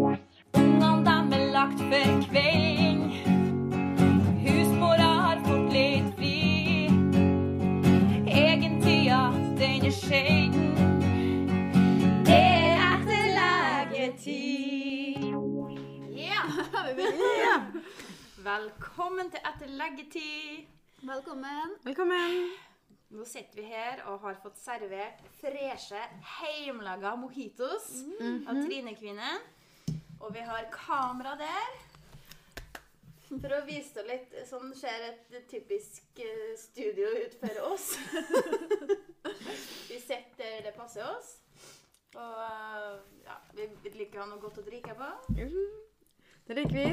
[0.00, 3.00] Ungene dem er lagt for kvelding.
[4.40, 6.88] Husmora har fått litt fri.
[8.24, 9.18] Egentida,
[9.60, 10.72] den er sjelden.
[12.24, 15.28] Det er etter legetid.
[18.50, 20.64] Velkommen til Etter leggetid.
[21.04, 21.76] Velkommen.
[21.84, 22.40] Velkommen.
[23.12, 26.00] Nå sitter vi her og har fått servert freshe,
[26.40, 27.92] hjemmelaga mojitos
[28.48, 29.59] av Trine-kvinnen.
[30.20, 31.76] Og vi har kamera der.
[33.30, 37.92] For å vise deg litt Sånn ser et typisk eh, studio ut for oss.
[39.90, 41.36] vi sitter der det passer oss.
[42.18, 42.96] Og eh,
[43.28, 45.12] ja, vi liker å ha noe godt å drikke på.
[46.48, 46.88] Det liker vi.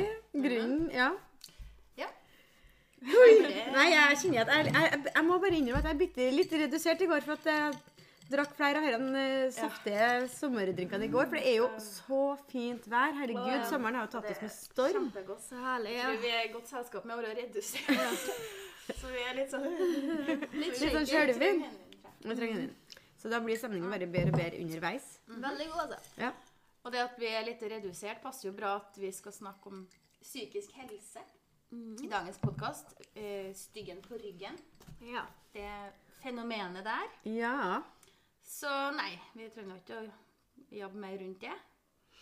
[0.46, 1.10] Grunnen, ja.
[1.98, 2.12] Ja.
[3.02, 6.54] Nei, jeg kjenner at jeg, jeg, jeg må bare innrømme at jeg er bitte litt
[6.62, 7.97] redusert i går for at jeg
[8.30, 11.30] drakk flere av de saftige sommerdrinkene i går.
[11.32, 13.14] For det er jo så fint vær.
[13.22, 15.10] Herregud, sommeren har jo tatt oss med storm.
[15.12, 15.44] Kjempegodt.
[15.48, 15.94] Så herlig.
[15.96, 16.10] Jeg Ja.
[16.12, 18.30] tror vi er i godt selskap med å være redusert.
[19.02, 21.64] Så vi er litt sånn Litt Litt sånn skjelven.
[22.24, 22.76] Jeg trenger den.
[23.20, 25.08] Så da blir stemningen bare bedre og bedre underveis.
[25.28, 26.22] Veldig god, altså.
[26.22, 26.32] Ja.
[26.86, 29.82] Og det at vi er litt redusert, passer jo bra at vi skal snakke om
[30.22, 31.20] psykisk helse
[31.74, 32.94] i dagens podkast.
[33.16, 34.56] Eh, styggen på ryggen.
[35.04, 35.26] Ja.
[35.52, 35.68] Det
[36.24, 37.10] fenomenet der.
[37.26, 37.84] ja.
[38.48, 40.06] Så nei, vi trenger ikke å
[40.80, 41.56] jobbe mer rundt det.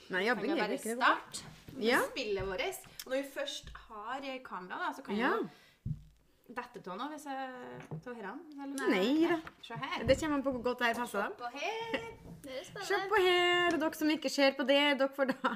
[0.10, 0.98] Nei, Vi jabbing ikke det.
[0.98, 1.44] bare starte
[1.76, 2.00] med Ja.
[2.10, 2.80] spillet vårt.
[3.06, 5.30] Og når vi først har kamera, da, så kan Ja.
[5.38, 5.50] jo
[6.54, 8.36] dette av noe hvis jeg tar her.
[8.90, 9.40] Nei da.
[9.62, 10.04] Se her.
[10.06, 11.34] Det kommer an på hvor godt det her passer dem.
[11.34, 12.02] På her.
[12.46, 15.56] Er Se på her, dere som ikke ser på det, dere får da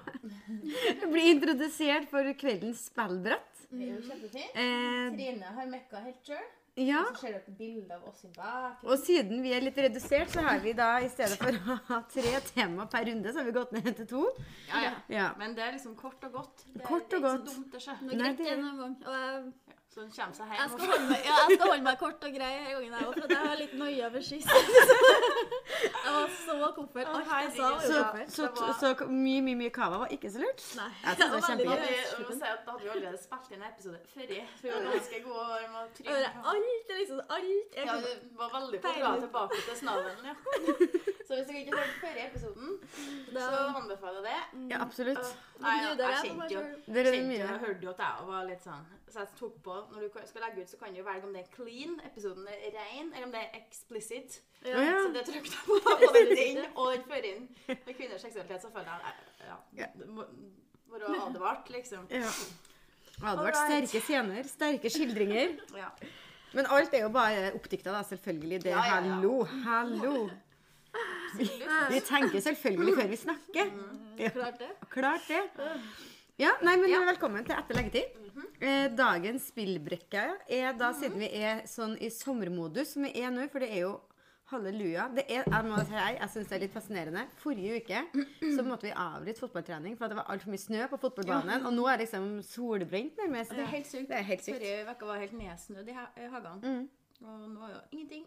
[1.14, 3.68] bli introdusert for kveldens spillbrett.
[3.72, 4.56] Det er jo kjempefint.
[4.56, 6.48] Eh, Trine har mekka helt sjøl.
[6.76, 8.84] Ja, Og så ser du et bilde av oss i bak.
[8.84, 12.02] og siden vi er litt redusert, så har vi da i stedet for å ha
[12.14, 14.26] tre tema per runde, så har vi gått ned til to.
[14.70, 14.94] Ja, ja.
[15.10, 15.28] Ja.
[15.38, 16.66] Men det er liksom kort og godt.
[16.74, 17.50] Det, Kort det er ikke godt.
[17.50, 17.82] så dumt, det.
[17.82, 18.02] skjer.
[18.02, 18.96] Nå Nei, det- gang.
[19.06, 19.54] Og jeg,
[19.90, 22.34] Så den kommer seg jeg, skal holde meg, ja, jeg skal holde meg kort og
[22.36, 24.52] grei denne gangen, jeg òg, for jeg har litt noia over sist.
[25.80, 27.08] Jeg var så koffert.
[27.08, 27.68] Alt jeg sa.
[27.82, 30.64] Så, var Ja, så, så, var- så, mye, mye mye kava var ikke så lurt.
[30.80, 30.88] Nei.
[31.04, 31.94] Jeg det var kjempegøy.
[32.10, 34.34] si da hadde vi allerede spilt inn en episode før.
[34.60, 36.32] For vi var ganske gode og varme var Og det trygge.
[36.54, 40.30] Alt er liksom Alt er Ja, vi var veldig på å dra tilbake til snavelen,
[40.32, 40.36] ja.
[41.30, 42.70] Så hvis dere ikke hørte i episoden,
[43.36, 43.50] så
[43.80, 44.64] anbefaler jeg det.
[44.74, 45.36] Ja, absolutt.
[45.62, 48.66] Nei, jeg, bjuder jeg kjente jo kjente jo, jeg hørte jo at jeg var litt
[48.66, 51.34] sånn Så jeg tok på Når du skal legge ut, så kan du velge om
[51.34, 54.42] det er clean, episoden er rein, eller om det er explicit.
[54.66, 54.76] Ja.
[54.82, 54.96] ja.
[55.02, 55.80] Så det trykket jeg på.
[55.86, 60.26] Både den og den før inn med kvinners seksualitet, så føler jeg ja, må
[60.92, 62.08] være advart, liksom.
[62.12, 62.30] Ja.
[63.24, 63.88] Advart Right.
[63.90, 65.58] sterke scener, sterke skildringer.
[65.78, 65.90] Ja.
[66.54, 68.64] Men alt er jo bare oppdikta, da, selvfølgelig.
[68.64, 69.02] Det Ja, ja, ja.
[69.02, 70.30] hallo, hallo.
[71.38, 71.46] Vi,
[71.90, 73.66] vi tenker selvfølgelig før vi snakker.
[73.66, 74.70] Mm, Klart det.
[74.90, 75.44] klart det.
[76.40, 77.00] Ja, nei, men Ja.
[77.04, 78.04] velkommen til Etter leggetid.
[78.62, 83.50] eh, dagens spillbrikke er da, siden vi er sånn i sommermodus som vi er nå,
[83.50, 84.00] for det er jo
[84.50, 85.14] Halleluja.
[85.14, 87.28] Det er, jeg må si, jeg syns det er litt fascinerende.
[87.38, 88.00] Forrige uke
[88.56, 91.66] så måtte vi avbryte fotballtrening for at det var altfor mye snø på fotballbanen.
[91.68, 93.52] Og nå er det liksom solbrent nærmest.
[93.52, 94.08] Det er helt sykt.
[94.10, 94.58] Det er helt sykt.
[94.58, 96.62] Forrige uke var helt nedsnødd i hagene.
[96.64, 96.90] Mm.
[97.28, 98.26] Og nå er jo ingenting.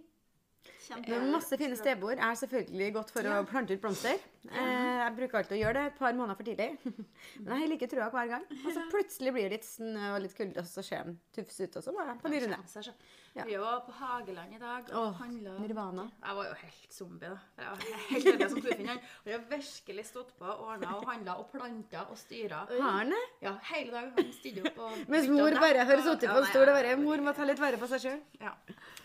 [0.83, 1.15] Kjempe.
[1.15, 4.19] Er masse fine stebord er selvfølgelig godt for å plante ut blomster.
[4.51, 6.69] Eh, jeg bruker alltid å gjøre det et par måneder for tidlig.
[7.43, 8.47] Men jeg har like trua hver gang.
[8.63, 11.61] Og så plutselig blir det litt snø og litt kulde, og så ser den tufs
[11.63, 12.95] ut, og så jeg på ny runde.
[13.33, 13.47] Ja.
[13.49, 16.03] Vi var på Hageland i dag og Åh, handla nirvana.
[16.21, 17.39] Jeg var jo helt zombie, da.
[17.63, 18.99] Jeg var helt ødelagt som storfinner.
[19.23, 22.65] Og jeg har virkelig stått på, ordna og handla og planta og styra.
[22.75, 23.23] Har han det?
[23.47, 24.13] Ja, hele dagen.
[24.19, 26.97] Han stilte opp og Mens mor bare har og- sittet på en stol og bare
[27.01, 28.21] Mor må ta litt vare på seg sjøl.
[28.43, 28.53] Ja.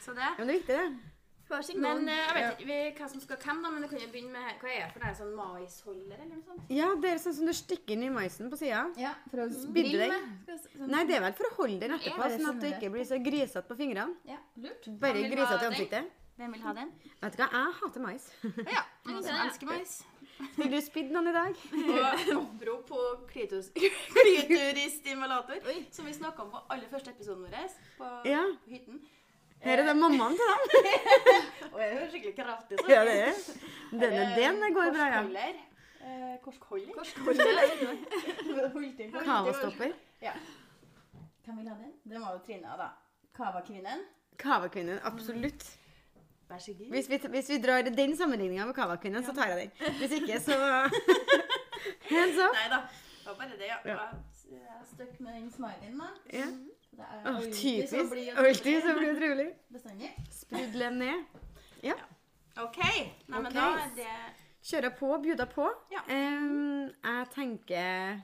[0.03, 0.27] Så det.
[0.27, 1.16] Ja, men det er viktig, det.
[1.47, 3.67] Hver sin Men eh, jeg vet ikke vi, hva som skal hvem, da.
[3.71, 5.09] Men du kan jo begynne med Hva er det for det?
[5.13, 6.63] Det Sånn maisholder eller noe sånt?
[6.75, 8.81] Ja, det er sånn som du stikker inn i maisen på sida.
[8.99, 10.11] Ja, for å Spidde deg.
[10.75, 10.89] Sånn.
[10.91, 13.05] Nei, det er vel for å holde den etterpå, Er sånn at du ikke blir
[13.07, 14.13] så grisete på fingrene.
[14.27, 14.83] Ja, lurt.
[15.01, 16.03] Bare grisete i ansiktet.
[16.37, 16.89] Hvem vil ha den?
[17.23, 18.23] Vet du hva, jeg hater mais.
[18.69, 19.91] Ja, jeg elsker mais.
[20.59, 21.53] Vil du spidde noen i dag?
[21.97, 22.03] Og
[22.43, 25.57] apropos klitorisstimulator,
[25.91, 27.55] som vi snakka om på aller første episoden vår
[27.97, 28.43] på, Ja.
[28.65, 28.99] på hytten.
[29.61, 30.59] Her er det mammaen til dem.
[31.73, 32.85] Og jeg er skikkelig kraftig Så.
[32.91, 33.33] Ja, det er.
[33.91, 35.23] Denne, den går bra, ja.
[36.43, 36.89] Korskholder.
[36.89, 36.95] Eh?
[37.25, 39.23] Korsholder.
[39.25, 39.91] Kavastopper.
[40.21, 40.31] Ja.
[41.45, 41.91] Hvem vil ha den?
[42.03, 42.87] Den var jo Trina, da.
[43.35, 44.05] Kavakvinnen.
[44.37, 45.65] Kavakvinnen, absolutt.
[46.49, 46.89] Vær så god.
[46.89, 49.93] Hvis vi, hvis vi drar den sammenligninga med Kavakvinnen, så tar jeg den.
[49.99, 50.55] Hvis ikke, så
[52.11, 52.55] Hands up.
[52.55, 52.79] Nei da.
[52.87, 53.77] Det var bare det, ja.
[53.85, 54.07] Ja.
[54.51, 56.07] Jeg er stuck med den smileyen, da.
[56.33, 56.45] Ja.
[56.97, 58.09] Det er så typisk.
[58.11, 59.47] blid og Alltid så blir det trivelig.
[59.73, 60.11] Bestandig.
[60.33, 61.41] Sprudle ned.
[61.83, 61.93] Ja.
[62.63, 62.79] OK.
[63.27, 63.59] Nei, men okay.
[63.59, 64.13] da er det
[64.67, 65.67] Kjøre på, bjuda på.
[65.93, 66.01] Ja.
[66.09, 68.17] Um, jeg tenker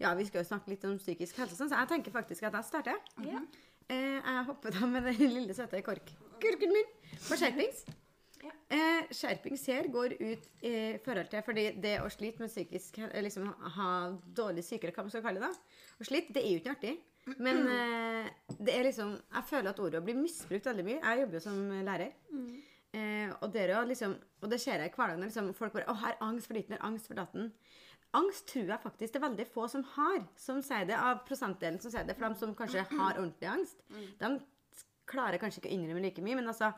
[0.00, 2.56] Ja, vi skal jo snakke litt om psykisk helse, sånn, så jeg tenker faktisk at
[2.56, 2.98] jeg starter.
[3.16, 3.46] Mm -hmm.
[3.92, 6.88] uh, jeg hopper da med den lille søte korkkurken min
[7.28, 7.84] på skjerpings.
[8.40, 8.50] Ja.
[8.76, 13.22] Eh, skjerpings her går ut i forhold til fordi det å slite med psykisk eh,
[13.22, 13.90] liksom ha
[14.36, 15.52] dårlig sykere, hva man skal kalle det, da,
[16.00, 16.94] å slite, det er jo ikke artig.
[17.38, 18.28] Men eh,
[18.58, 21.00] det er liksom Jeg føler at ordet blir misbrukt veldig mye.
[21.00, 22.14] Jeg jobber jo som lærer.
[22.90, 25.22] Eh, og, er jo liksom, og det ser jeg i hverdagen.
[25.22, 27.52] Liksom, folk bare 'Å, her angst for ditten, har angst for datten'.
[28.12, 31.78] Angst tror jeg faktisk det er veldig få som har, som sier det, av prosentdelen
[31.80, 32.16] som sier det.
[32.16, 33.84] For dem som kanskje har ordentlig angst,
[34.18, 34.40] de
[35.06, 36.34] klarer kanskje ikke å innrømme like mye.
[36.40, 36.72] Men altså,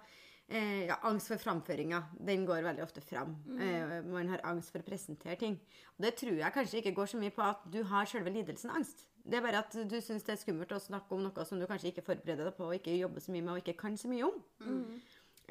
[0.52, 3.34] eh, ja, angst for framføringa, den går veldig ofte fram.
[3.56, 5.56] Eh, man har angst for å presentere ting.
[5.96, 8.74] Og det tror jeg kanskje ikke går så mye på at du har selve lidelsen
[8.74, 9.06] angst.
[9.22, 11.66] Det er bare at du syns det er skummelt å snakke om noe som du
[11.70, 14.10] kanskje ikke forbereder deg på, og ikke jobber så mye med, og ikke kan så
[14.10, 14.40] mye om.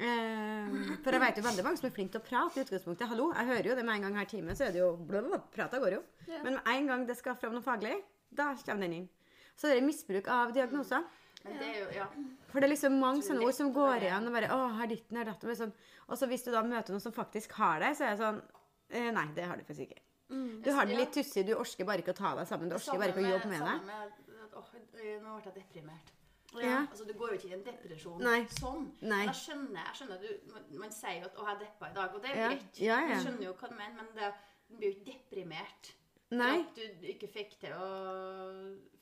[0.02, 3.08] Eh, for jeg vet jo veldig mange som er flinke til å prate i utgangspunktet.
[3.10, 5.42] Hallo, jeg hører jo det med en gang her time, så er det jo blablabla,
[5.54, 6.04] Prata går jo.
[6.26, 6.44] Yeah.
[6.44, 7.98] Men med en gang det skal fram noe faglig,
[8.32, 9.10] da kommer den inn.
[9.56, 11.04] Så det er misbruk av diagnoser.
[11.44, 12.06] Men det er jo Ja.
[12.52, 15.16] For det er liksom mange sånne ord som går igjen og bare Å, her ditten,
[15.16, 15.54] her datten.
[15.56, 15.72] Sånn.
[16.08, 18.42] Og så hvis du da møter noen som faktisk har det, så er jeg sånn
[18.90, 20.02] eh, Nei, det har du faktisk ikke.
[20.32, 20.62] Mm.
[20.64, 22.68] Du har det litt tussig, du orker bare ikke å ta deg sammen.
[22.68, 23.76] Du orker bare ikke å jobbe med det.
[23.76, 26.12] Sammen med at, åh, eh, nå ble jeg deprimert.
[26.60, 26.86] Ja.
[26.90, 28.40] Altså, Du går jo ikke i en depresjon Nei.
[28.60, 28.90] sånn.
[29.00, 29.24] Nei.
[29.24, 32.14] Jeg skjønner, jeg skjønner du, man, man sier jo at 'å, jeg deppa i dag',
[32.14, 32.48] og det er jo Ja.
[32.48, 32.80] greit.
[32.80, 33.08] Ja, ja.
[33.14, 34.34] Jeg skjønner jo hva du mener, men det,
[34.68, 35.92] du blir jo ikke deprimert.
[36.32, 36.56] For Nei.
[36.64, 37.90] At du ikke fikk til å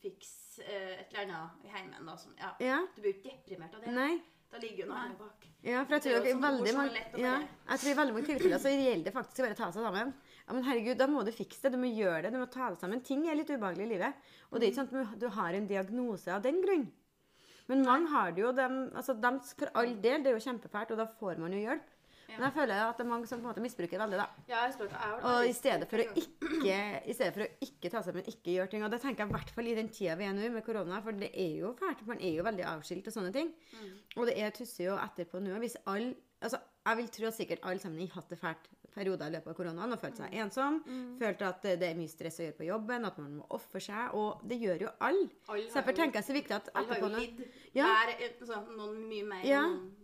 [0.03, 2.11] fikse eh, et eller annet i heimen.
[2.11, 2.51] Da, som, ja.
[2.65, 2.83] Ja.
[2.97, 3.95] Du blir ikke deprimert av det.
[3.95, 4.13] Nei.
[4.51, 5.45] Da ligger jo noe her bak.
[5.63, 7.35] Ja, for jeg Det er tror sånne ord veldig er mange, ja,
[7.69, 10.15] jeg tror i veldig mange tilfeller så gjelder det faktisk å bare ta seg sammen.
[10.41, 11.73] Ja, men herregud, da må du fikse det.
[11.77, 12.33] Du må gjøre det.
[12.35, 13.03] Du må ta det sammen.
[13.07, 14.33] Ting er litt ubehagelig i livet.
[14.51, 16.89] Og det er ikke sånn at du har en diagnose av den grunn.
[17.71, 18.51] Men mange har det jo.
[18.57, 21.63] Dem, altså, dem, for all del, det er jo kjempefælt, og da får man jo
[21.63, 21.95] hjelp.
[22.37, 24.29] Men jeg føler at det er mange som på en måte misbruker det veldig, da.
[24.51, 27.93] Ja, jeg spurte, jeg Og i stedet for å ikke, i stedet for å ikke
[27.93, 28.87] ta seg men ikke gjøre ting.
[28.87, 31.03] Og det tenker jeg i hvert fall i den tida vi er nå med korona,
[31.05, 32.03] for det er jo fælt.
[32.09, 33.55] Man er jo veldig avskilt og sånne ting.
[34.17, 35.57] Og det er tussig jo etterpå nå.
[35.63, 36.57] Hvis alle Altså,
[36.87, 39.57] jeg vil tro at sikkert alle sammen har hatt det fælt perioder i løpet av
[39.59, 40.79] koronaen og følt seg ensom.
[41.21, 44.15] Følt at det er mye stress å gjøre på jobben, at man må ofre seg.
[44.17, 45.29] Og det gjør jo alle.
[45.53, 47.43] All Så derfor tenker jeg så viktig at Alle har etterpå jo lidd.
[47.77, 47.91] Ja.
[47.93, 49.45] Hver, altså, noen mye mer.
[49.47, 49.67] Ja.
[49.69, 50.00] Noen lettere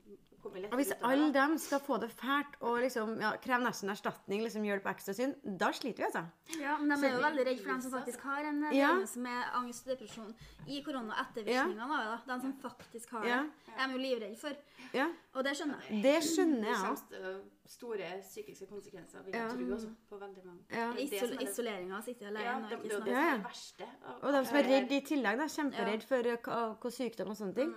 [0.46, 4.42] Og hvis det, alle dem skal få det fælt og liksom ja, kreve nesten erstatning,
[4.42, 6.22] liksom hjelp ekstra synd, da sliter vi, altså.
[6.60, 8.92] Ja, men de er jo veldig redde for dem som faktisk har en eh, Ja.
[8.92, 10.34] diagnose med angst og depresjon
[10.66, 12.06] i korona og ettervirkningene av det.
[12.26, 12.34] da.
[12.34, 13.42] De som faktisk har Ja.
[13.42, 13.50] det.
[13.66, 14.50] De er jo livredde for.
[14.94, 16.02] Ja, Og det skjønner jeg.
[16.02, 17.42] det skjønner jeg òg.
[17.66, 19.48] store psykiske konsekvenser, vil jeg Ja.
[19.48, 20.60] tro, også, på veldig mange.
[20.70, 20.92] Ja.
[20.92, 23.04] Det det Isol er det- Isoleringa, sitte Ja, alene det, og det ikke er jo
[23.04, 23.16] det snakke.
[23.16, 23.84] som er det verste.
[24.22, 27.54] Og de som er redde i tillegg, da, kjemperedd for uh, hva sykdom og sånne
[27.54, 27.74] ting.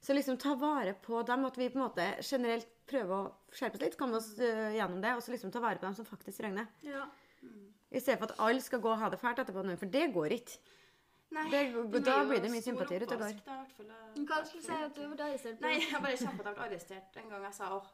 [0.00, 3.74] Så liksom ta vare på dem, at vi på en måte generelt prøver å skjerpe
[3.76, 6.06] oss litt, komme oss uh, gjennom det, og så liksom ta vare på dem som
[6.06, 6.92] faktisk trenger det.
[6.92, 7.06] Ja.
[7.90, 10.12] I stedet for at alle skal gå og ha det fælt etterpå nå, for det
[10.14, 10.58] går ikke.
[11.30, 13.34] Nei, Det- da blir det mye sympati ute og går.
[14.16, 15.66] Men Hva skulle du si at du ble arrestert på?
[15.66, 17.86] Nei, jeg bare kjempet at jeg ble arrestert en gang jeg sa åh,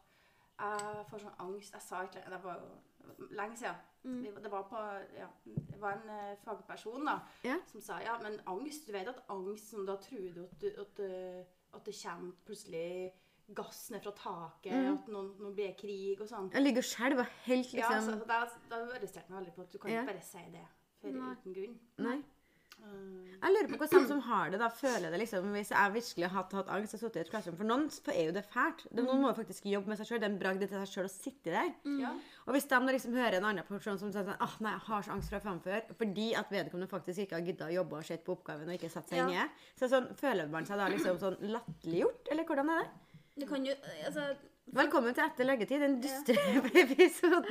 [0.60, 1.72] jeg får sånn angst.
[1.72, 3.74] Jeg sa ikke det var jo lenge siden.
[4.04, 4.42] Mm.
[4.42, 4.76] det var på,
[5.16, 7.56] ja, det var en uh, fagperson da, Ja.
[7.72, 10.98] som sa ja, men angst, du vet at angst, som da truer du at, at,
[11.00, 11.44] eh,
[11.76, 13.12] at det kommer plutselig
[13.54, 16.50] gass ned fra taket, at nå, nå blir det krig og sånn.
[16.54, 16.82] Jeg ligger
[17.20, 18.28] og helt Ja, liksom så det
[18.70, 20.00] da arresterte meg veldig på at du kan Ja.
[20.02, 20.66] ikke bare si det
[21.00, 21.78] for uten grunn.
[21.98, 22.22] Nei.
[22.80, 23.24] Mm.
[23.44, 26.24] Jeg lurer på hvordan de som har det, da føler det liksom Hvis jeg virkelig
[26.26, 28.44] har hatt, hatt angst og sittet i et klasserom For noen for er jo det
[28.48, 28.86] fælt.
[28.90, 30.20] De, noen må jo faktisk jobbe med seg sjøl.
[30.22, 31.70] Det er en bragd til seg sjøl å sitte der.
[32.00, 32.12] Ja.
[32.46, 35.04] Og hvis de liksom hører en annen person som sier sånn ah, nei, jeg har
[35.06, 38.24] så angst fra framfør, fordi at vedkommende faktisk ikke har gidda å jobbe og sett
[38.24, 39.28] på oppgaven og ikke satt seg Ja.
[39.28, 42.32] inn i det, så sånn, føler man seg da liksom sånn latterliggjort?
[42.32, 42.90] Eller hvordan er det?
[43.42, 43.74] Du kan jo
[44.06, 44.28] Altså
[44.74, 46.40] Velkommen til Etter leggetid, den dystre
[46.84, 47.44] episoden.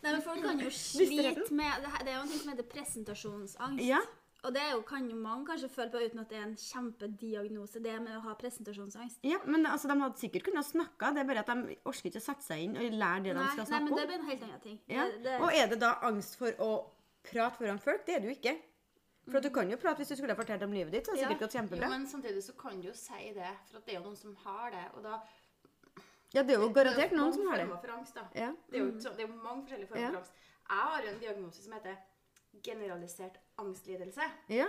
[0.00, 2.68] Nei, men Folk kan jo slite med Det, det er jo en ting som heter
[2.72, 3.84] presentasjonsangst.
[3.84, 4.00] Ja.
[4.44, 6.56] Og det er jo, kan jo mange kanskje føle på uten at det er en
[6.56, 9.18] kjempediagnose, det med å ha presentasjonsangst.
[9.24, 12.20] ja, men altså, de hadde sikkert kunnet snakke, det er bare at de orker ikke
[12.20, 13.72] å sette seg inn og lære det de skal snakke om.
[13.72, 14.78] nei, men det er blir en helt annen ting.
[14.92, 15.04] Ja.
[15.10, 16.70] Det, det, Og er det da angst for å
[17.26, 18.04] prate foran folk?
[18.06, 18.56] Det er det jo ikke.
[19.26, 21.06] For at du kan jo prate hvis du skulle ha fortalt om livet ditt.
[21.08, 21.28] Så det Ja.
[21.28, 23.98] sikkert gått Jo, men samtidig så kan du jo si det, for at det er
[23.98, 24.84] jo noen som har det.
[24.94, 25.20] Og da
[26.34, 27.66] Ja, det er jo garantert er jo noen som har det.
[27.80, 28.28] for angst, da.
[28.34, 28.52] Ja.
[28.70, 30.10] Det er jo, så, det er mange forskjellige former Ja.
[30.10, 30.32] for angst.
[30.68, 31.96] Jeg har jo en diagnose som heter
[32.62, 34.20] generalisert angstlidelse.
[34.48, 34.66] Ja.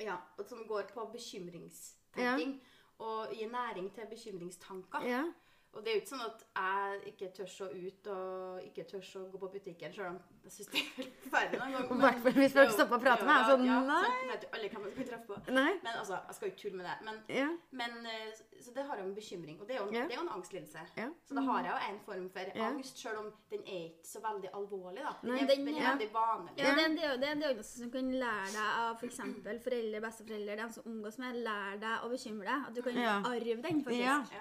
[0.00, 2.60] Ja, og som går på bekymringstenking.
[2.98, 5.04] Og gir næring til bekymringstanker.
[5.06, 5.24] Ja.
[5.72, 9.04] Og det er jo ikke sånn at jeg ikke tør å ut og ikke tør
[9.16, 11.94] å gå på butikken, selv om jeg syns det er veldig forferdelig noen ganger.
[11.96, 14.00] I hvert fall hvis folk stopper å prate med meg, så ja, nei.
[14.04, 15.38] sant, vet jo alle hvem man skal treffe på.
[15.56, 15.70] Nei.
[15.86, 16.96] Men altså, jeg skal jo ikke tulle med det.
[17.08, 17.46] Men, Ja.
[17.80, 19.56] men eh, så det har jeg jo en bekymring.
[19.62, 20.02] Og det er jo, Ja.
[20.10, 20.84] det er jo en angstlidelse.
[21.00, 21.08] Ja.
[21.24, 22.68] Så da har jeg jo en form for Ja.
[22.68, 25.02] angst, selv om den er ikke så veldig alvorlig.
[25.08, 25.14] da.
[25.22, 26.52] Den Nei, er, den den veldig vanlig.
[26.58, 29.20] Ja, det er jo, det er en diagnose som kan lære deg av f.eks.
[29.64, 32.68] foreldre, besteforeldre, de som omgås med, lære deg å bekymre deg.
[32.68, 33.16] At du kan Ja.
[33.24, 34.36] arve den, faktisk.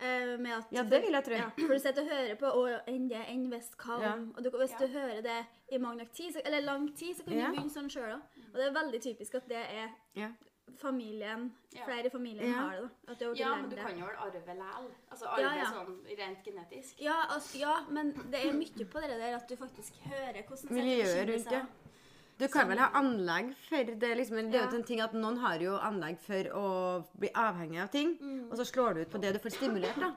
[0.00, 0.06] Ja.
[0.06, 1.32] Eh, med at, Ja, det vil jeg tro.
[1.34, 4.12] Ja, for du sitter og hører på og enn det, enn hvis hva Ja.
[4.36, 4.86] Og du, hvis Ja.
[4.86, 7.46] du hører det i mange nok tid, så, eller lang tid, så kan Ja.
[7.48, 8.20] du begynne sånn sjøl òg.
[8.52, 10.28] Og det er veldig typisk at det er Ja.
[10.78, 11.84] familien Ja.
[11.84, 12.52] Flere i familien Ja.
[12.52, 12.82] har det.
[13.06, 13.12] da.
[13.12, 13.84] At du Ja, men du det.
[13.86, 14.90] kan jo vel arve læl.
[15.10, 15.64] Altså arve Ja, ja.
[15.64, 16.94] sånn rent genetisk.
[17.00, 20.70] Ja, altså, ja, men det er mye på det der at du faktisk hører hvordan
[20.72, 21.66] Miljøet rundt det.
[22.38, 24.76] Du kan vel ha anlegg for det, liksom, det er jo Ja.
[24.76, 28.16] en ting at noen har jo anlegg for å bli avhengig av ting,
[28.50, 30.12] og så slår du ut på det du får stimulert, da.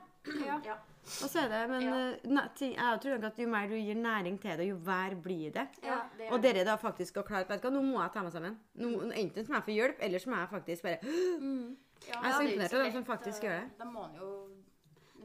[0.46, 0.60] Ja.
[0.64, 0.76] Ja.
[1.02, 1.96] Og så er det, men Ja.
[2.12, 4.76] eh, na- ting, jeg tror nok at jo mer du gir næring til det, jo
[4.76, 5.66] vær blir det.
[5.82, 8.22] Ja, det Og dere da faktisk har klare, vet du hva, nå må jeg ta
[8.22, 8.56] meg sammen.
[8.78, 10.98] Nå, enten som må jeg få hjelp, eller så må jeg faktisk bare
[12.08, 13.78] Ja, Jeg er så imponert over dem som faktisk eh, gjør det.
[13.78, 14.48] Da må man jo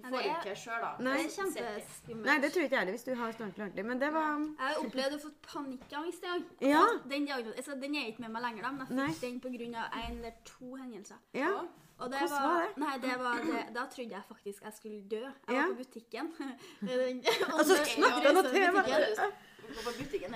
[0.04, 0.92] får det ikke sjøl, da.
[1.00, 1.18] Nei.
[1.18, 2.26] Det er kjempeskummelt.
[2.26, 3.86] Nei, det tror ikke jeg heller, hvis du har sånn ordentlig.
[3.86, 6.44] Men det var Jeg har opplevd å få panikkangst i dag.
[6.62, 6.86] Ja.
[7.10, 9.08] Den, altså, den er ikke med meg lenger, da, men jeg Nei.
[9.14, 9.90] fikk den pga.
[10.04, 11.18] en eller to hendelser.
[11.34, 11.52] Ja.
[12.00, 12.78] Og det Hvordan var det?
[12.78, 15.22] Nei, det var det, Da trodde jeg faktisk jeg skulle dø.
[15.26, 15.62] Jeg Ja.
[15.62, 16.28] var på butikken.
[17.58, 18.86] Og så det- snakket det- han det- til meg.
[18.86, 19.32] butikken.
[19.68, 20.36] Gå på butikken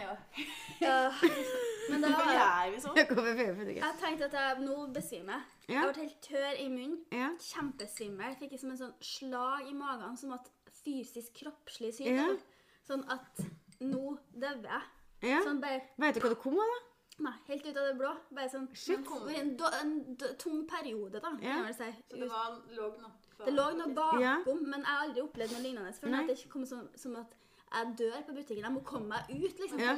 [0.82, 1.12] Ja.
[1.92, 2.96] Men da Hvorfor gjør vi sånn?
[3.02, 3.76] Jeg gjør vi det.
[3.82, 5.44] Jeg tenkte at jeg nå besvimer.
[5.68, 5.74] Ja.
[5.86, 7.00] Jeg ble helt tørr i munnen.
[7.16, 7.30] Ja.
[7.50, 8.36] Kjempesvimmel.
[8.40, 10.50] Fikk liksom en sånn slag i magen som at
[10.82, 12.38] fysisk kroppslig sykdom.
[12.40, 12.78] Ja.
[12.88, 13.44] Sånn at
[13.82, 14.88] nå dauer jeg.
[15.32, 15.42] Ja.
[15.46, 16.80] Sånn bare Vet du hva det kom av, da?
[17.22, 18.12] Nei, helt ut av det blå.
[18.34, 19.06] Bare sånn Shit.
[19.38, 21.36] En, do- en do- tung periode, da.
[21.44, 21.60] Ja.
[21.60, 21.90] jeg vel si.
[22.10, 23.12] Så det var, lå noe
[23.46, 24.38] Det lå noe bakom, Ja.
[24.46, 26.16] men jeg har aldri opplevd noe lignende før.
[26.18, 27.36] At det kom som, som at
[27.74, 28.64] jeg dør på butikken.
[28.64, 29.80] Jeg må komme meg ut, liksom.
[29.80, 29.96] Ja.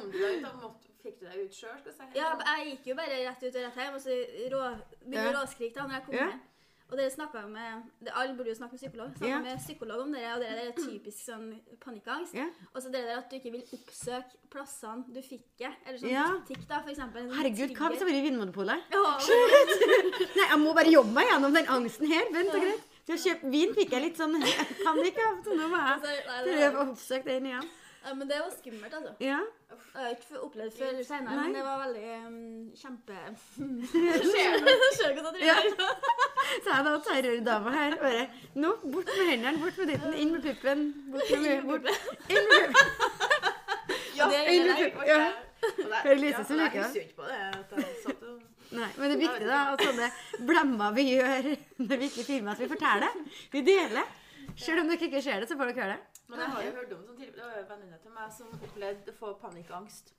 [1.04, 2.06] Fikk du deg ut sjøl, si?
[2.16, 4.16] Ja, jeg gikk jo bare rett ut og rett hjem, og så
[4.54, 4.64] rå,
[5.04, 5.38] begynte Ja.
[5.42, 6.28] råskrik da når jeg kom Ja.
[6.30, 6.42] hjem.
[6.92, 9.10] Og dere snakket med, det, Alle burde jo snakke med psykolog.
[9.18, 9.40] Snakka Ja.
[9.42, 12.34] med psykolog om dere, og dere der er typisk sånn panikkangst.
[12.36, 12.48] Ja.
[12.76, 15.74] Og så det der at du ikke vil oppsøke plassene du fikk det.
[15.88, 16.28] Eller sånn Ja.
[16.38, 17.18] butikk, da, for eksempel.
[17.24, 18.80] en Herregud, hva hvis jeg det var i Vinmonopolet?
[18.92, 19.18] Ja,
[20.38, 22.24] Nei, jeg må bare jobbe meg gjennom den angsten her.
[22.32, 22.82] Vent og greit.
[23.04, 24.38] Til å kjøpe vin fikk jeg litt sånn
[24.88, 27.72] panikk av, så nå må altså, jeg det, prøve å oppsøke den igjen.
[28.06, 29.12] ja, men det var skummelt, altså.
[29.24, 29.42] Ja.
[29.74, 31.44] Jeg har ikke opplevd det før senere, Nei.
[31.44, 32.40] men det var veldig um,
[32.80, 33.20] kjempe...
[33.92, 34.76] Skjer det?
[35.04, 35.58] Det dere Ja.
[36.64, 38.26] Så jeg da terrordama her bare
[38.60, 40.84] Nå, bort med hendene, bort med ditten, inn med puppen.
[41.14, 41.90] Bort med bort.
[42.30, 43.34] Inn med puppen.
[44.14, 44.92] Ja, er inn med det.
[44.94, 45.10] puppen.
[45.10, 45.24] Ja.
[45.24, 45.50] Det-
[46.04, 46.86] Hører Lise ja, som Jeg liker det.
[46.86, 48.13] husker jo ikke på det.
[48.74, 50.08] Nei, men det er viktig da at sånne
[50.50, 51.50] blemmer vi gjør
[51.84, 53.20] når vi ikke filmer, at vi forteller.
[53.54, 54.08] Vi deler.
[54.60, 56.22] Selv om dere ikke ser det, så får dere høre det.
[56.32, 58.50] Men jeg har jo hørt om sånn tidligere, det var en venninne til meg som
[58.58, 60.14] opplevde å få panikkangst.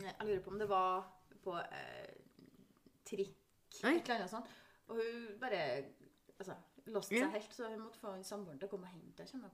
[0.00, 1.06] Jeg lurer på om det var
[1.44, 2.10] på eh,
[3.08, 3.36] trikk,
[3.80, 4.50] et eller annet sånt.
[4.90, 5.62] Og hun bare
[6.40, 6.56] altså,
[6.90, 9.50] låste seg helt, så hun måtte få en samboeren til å komme og hente henne.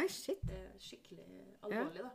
[0.00, 0.40] Oi, shit.
[0.48, 1.28] Det er skikkelig
[1.68, 2.12] alvorlig, da.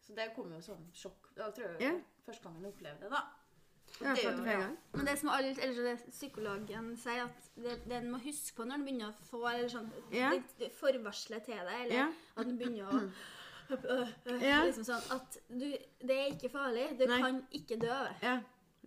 [0.00, 1.30] Så det kom jo sånn sjokk.
[1.36, 1.92] Da tror jeg Ja.
[2.26, 3.22] første gangen jeg opplevde det, da.
[4.00, 4.68] Har det er jo- ja.
[4.94, 8.64] Men det som alle, eller det psykologen sier, at det, det en må huske på
[8.64, 10.30] når en begynner å få eller sånn, Ja.
[10.80, 12.06] forvarselet til deg, eller Ja.
[12.36, 13.00] at en begynner å
[13.70, 14.64] øh, øh, Ja.
[14.64, 15.66] liksom sånn, At du,
[16.06, 16.98] det er ikke farlig.
[16.98, 17.20] Du Nei.
[17.22, 17.98] kan ikke dø.
[18.22, 18.40] Ja.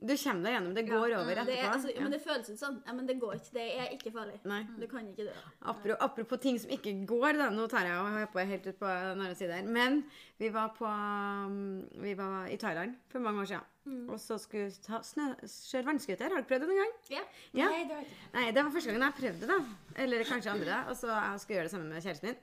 [0.03, 0.73] Du kommer deg gjennom.
[0.75, 1.73] Det går over Det er, etterpå.
[1.73, 2.01] altså, Ja.
[2.01, 2.81] Men det føles ut sånn.
[2.85, 3.51] Ja, men det går ikke.
[3.53, 4.39] Det er ikke farlig.
[4.43, 4.63] Nei.
[4.79, 5.35] Du kan ikke dø.
[5.61, 7.49] Apropos, apropos ting som ikke går, da.
[7.49, 9.63] Nå tar jeg og hører på helt ut på den andre siden her.
[9.63, 10.03] Men
[10.39, 14.09] vi var, på, um, vi var i Thailand for mange år siden.
[14.09, 16.29] Og så skulle vi ta snø, kjøre vannscooter.
[16.31, 16.93] Har du prøvd det noen gang?
[17.11, 17.23] Ja.
[17.53, 17.69] Ja.
[17.69, 18.31] Nei, det har jeg ikke.
[18.33, 19.61] Nei, det var første gangen jeg prøvde det.
[20.03, 20.83] Eller kanskje andre.
[20.89, 22.35] Og så jeg skulle gjøre det sammen med kjæresten min.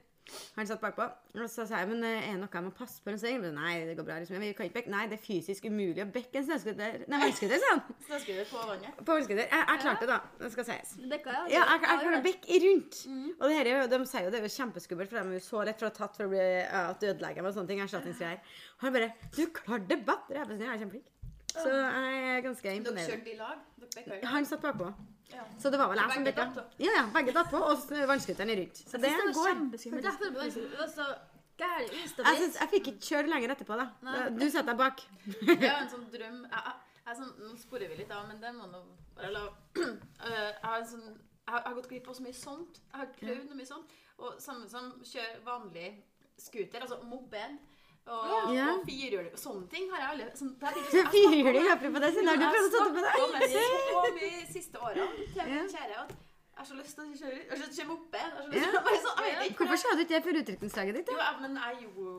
[0.55, 1.05] Han satt bakpå.
[1.35, 3.13] Og så sa jeg men eh, er det noe jeg må passe på?
[3.19, 4.19] Sa Nei, det går bra.
[4.21, 4.39] liksom.
[4.39, 4.93] Vi kan ikke bekke.
[4.93, 7.05] Nei, det er fysisk umulig å bekke en snøscooter.
[7.11, 7.83] Nei, vannscooter, sa han.
[8.07, 9.01] Snøscooter på vannet.
[9.01, 9.43] På vannscooter.
[9.43, 10.19] Jeg, jeg klarte det, da.
[10.41, 10.93] Det skal sies.
[11.11, 11.45] Bekka, ja.
[11.55, 12.99] Ja, jeg, jeg har kan bekke rundt.
[13.37, 15.45] Og det her er de sier jo det er jo kjempeskummelt, for de er jo
[15.47, 17.73] så rett for å ha tatt for å bli ja, at du ødelegger og sånne
[17.73, 17.83] ting.
[17.85, 18.43] erstatningsgreier.
[18.77, 21.07] Og han bare 'Du klarte det bedre!' Jeg jeg er kjempeflink.
[21.51, 23.57] Så jeg er ganske Dere kjørte i lag?
[23.79, 24.29] Dere bekka i lag?
[24.31, 24.93] Han satt bakpå.
[25.33, 25.43] Ja.
[25.59, 26.63] Så det var vel jeg som på?
[26.83, 28.81] Ja, ja, begge datt på, og så vannscooteren er rundt.
[28.83, 29.49] Så det det var går.
[29.51, 30.07] kjempeskummelt.
[30.09, 31.07] Jeg følte det var så
[31.61, 33.87] Jeg, synes, jeg fikk ikke kjøre lenger etterpå, da.
[34.07, 34.21] Nei.
[34.39, 35.03] Du setter deg bak.
[35.45, 38.39] Jeg har en sånn drøm jeg, jeg, er sånn, Nå sporer vi litt av, men
[38.41, 38.81] det må nå
[39.17, 39.43] bare la
[39.81, 42.77] Eh, Jeg har sånn jeg har, jeg har gått glipp av så mye sånt.
[42.91, 43.93] Jeg har prøvd noe mye sånt.
[44.21, 45.87] Og samme som kjøre vanlig
[46.39, 47.57] scooter, altså moped.
[48.07, 48.65] Og, Ja.
[48.73, 50.55] og firhjuling Sånne ting har jeg aldri sånn,
[51.13, 51.37] Firhjuling?
[51.37, 52.09] jeg prøver jeg apropos det.
[52.15, 53.11] Siden har du Jeg prøvd å sette det på det?
[53.11, 53.15] deg?
[53.21, 53.59] om det så
[54.17, 55.05] mye de siste årene
[55.35, 57.71] til min kjære at Jeg har så lyst til å kjøre Jeg har så lyst
[57.71, 58.19] til å kjøre moped.
[58.21, 59.57] Jeg har så lyst til å bare sånn, jeg vet ikke.
[59.61, 61.07] Hvorfor sa du ikke det før utrykningslaget ditt?
[61.11, 61.23] Jo, da?
[61.29, 62.13] ja, men jeg gjorde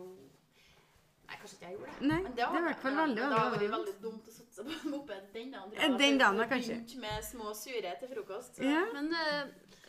[1.33, 2.07] Nei, kanskje ikke jeg gjorde det.
[2.13, 4.73] Nei, Men det var i hvert fall veldig, men Det veldig dumt å satse på
[4.93, 5.97] moped den dagen.
[6.03, 6.75] Den dagen, da, kanskje.
[6.79, 8.57] Begynt med små sure til frokost.
[8.57, 8.63] Så.
[8.69, 8.83] Ja.
[8.93, 9.43] Men uh,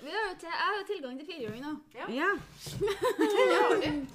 [0.06, 2.06] vi har jo til, jeg har jo tilgang til firehjuling nå, Ja.
[2.22, 2.30] ja.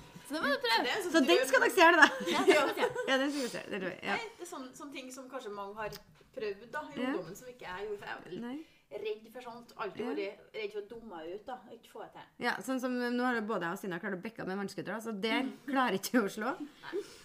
[0.29, 0.85] Det så det må du prøve.
[0.85, 2.09] Det sånn Så den skal dere se, da.
[2.29, 3.63] Ja, det den skal vi se.
[3.73, 3.93] Det.
[4.05, 4.17] Ja.
[4.17, 5.95] Nei, det er sånne, sånne ting som kanskje mange har
[6.37, 7.07] prøvd da, i Ja.
[7.15, 8.11] ungdommen, som ikke jeg gjorde.
[8.19, 8.59] For jeg var
[9.05, 9.73] redd for sånt.
[9.77, 10.11] Alltid Ja.
[10.13, 11.47] vært redd for å dumme meg ut.
[11.47, 12.27] da, Ikke få det til.
[12.45, 15.13] Ja, sånn som Nå har både jeg og Stina klart å bekke med vannskuter, så
[15.21, 16.53] der klarer ikke å slå.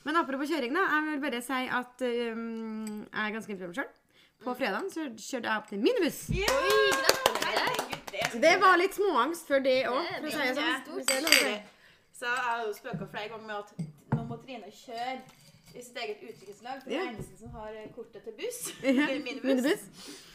[0.06, 0.88] Men apropos kjøring, da.
[0.96, 3.92] Jeg vil bare si at um, jeg er ganske imponert sjøl.
[4.44, 6.28] På fredagen så kjørte jeg opp til minibuss.
[6.28, 8.00] Gratulerer.
[8.14, 11.64] Det så Det var litt småangst for det òg, Det for å si det sånn.
[12.24, 15.16] Så jeg har jo spøka flere ganger med at nå må Trine kjøre
[15.76, 16.82] i sitt eget utviklingslag.
[16.84, 18.60] For det er er eneste som har eh, kortet til buss.
[18.84, 19.44] Ja, minibuss.
[19.50, 19.88] Minibuss.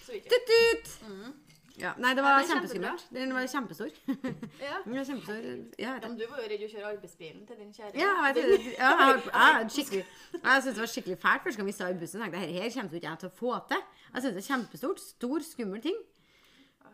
[0.05, 1.09] Så vidt jeg Tut, tut.
[1.09, 1.37] Mhm.
[1.79, 3.03] Ja, nei, det Ja, var det er kjempeskummelt.
[3.15, 3.91] Den var kjempestor.
[4.69, 4.77] Ja.
[4.85, 5.37] Den var kjempestor.
[5.79, 7.93] Ja, Ja, men du var jo redd å kjøre arbeidsbilen til din kjære.
[8.03, 8.73] Ja, jeg, vet det.
[8.73, 11.89] ja, jeg, har- jeg, skikkelig, jeg syntes det var skikkelig fælt første gang vi sa
[11.95, 12.25] i bussen.
[12.27, 13.85] Jeg tenkte, her kommer ikke jeg til å få til.
[14.11, 15.05] Jeg synes det er kjempestort.
[15.07, 16.01] Stor, skummel ting.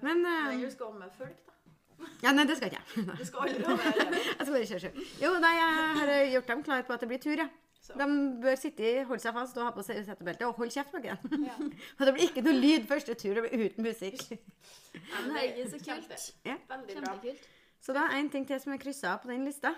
[0.05, 1.54] Men Men eh, du skal med folk, da.
[2.25, 3.05] Ja, nei, det skal ikke jeg.
[3.19, 3.75] Du skal aldri ha.
[4.39, 5.05] Jeg skal bare kjøre sjøl.
[5.21, 7.49] Jo, nei, jeg har gjort dem klar på at det blir tur, ja.
[7.85, 7.93] Så.
[8.01, 8.07] De
[8.41, 11.03] bør sitte, i- holde seg fast og ha på seg setebelte og holde kjeft bak
[11.05, 11.45] den.
[11.45, 11.57] Ja.
[11.99, 14.23] Og det blir ikke noe lyd første tur, det blir uten musikk.
[14.95, 16.25] Ja, Men det er så kult.
[16.47, 16.55] Ja.
[16.71, 17.13] Veldig bra.
[17.13, 17.49] Kjempekult.
[17.85, 19.75] Så det er én ting til som er kryssa av på den lista.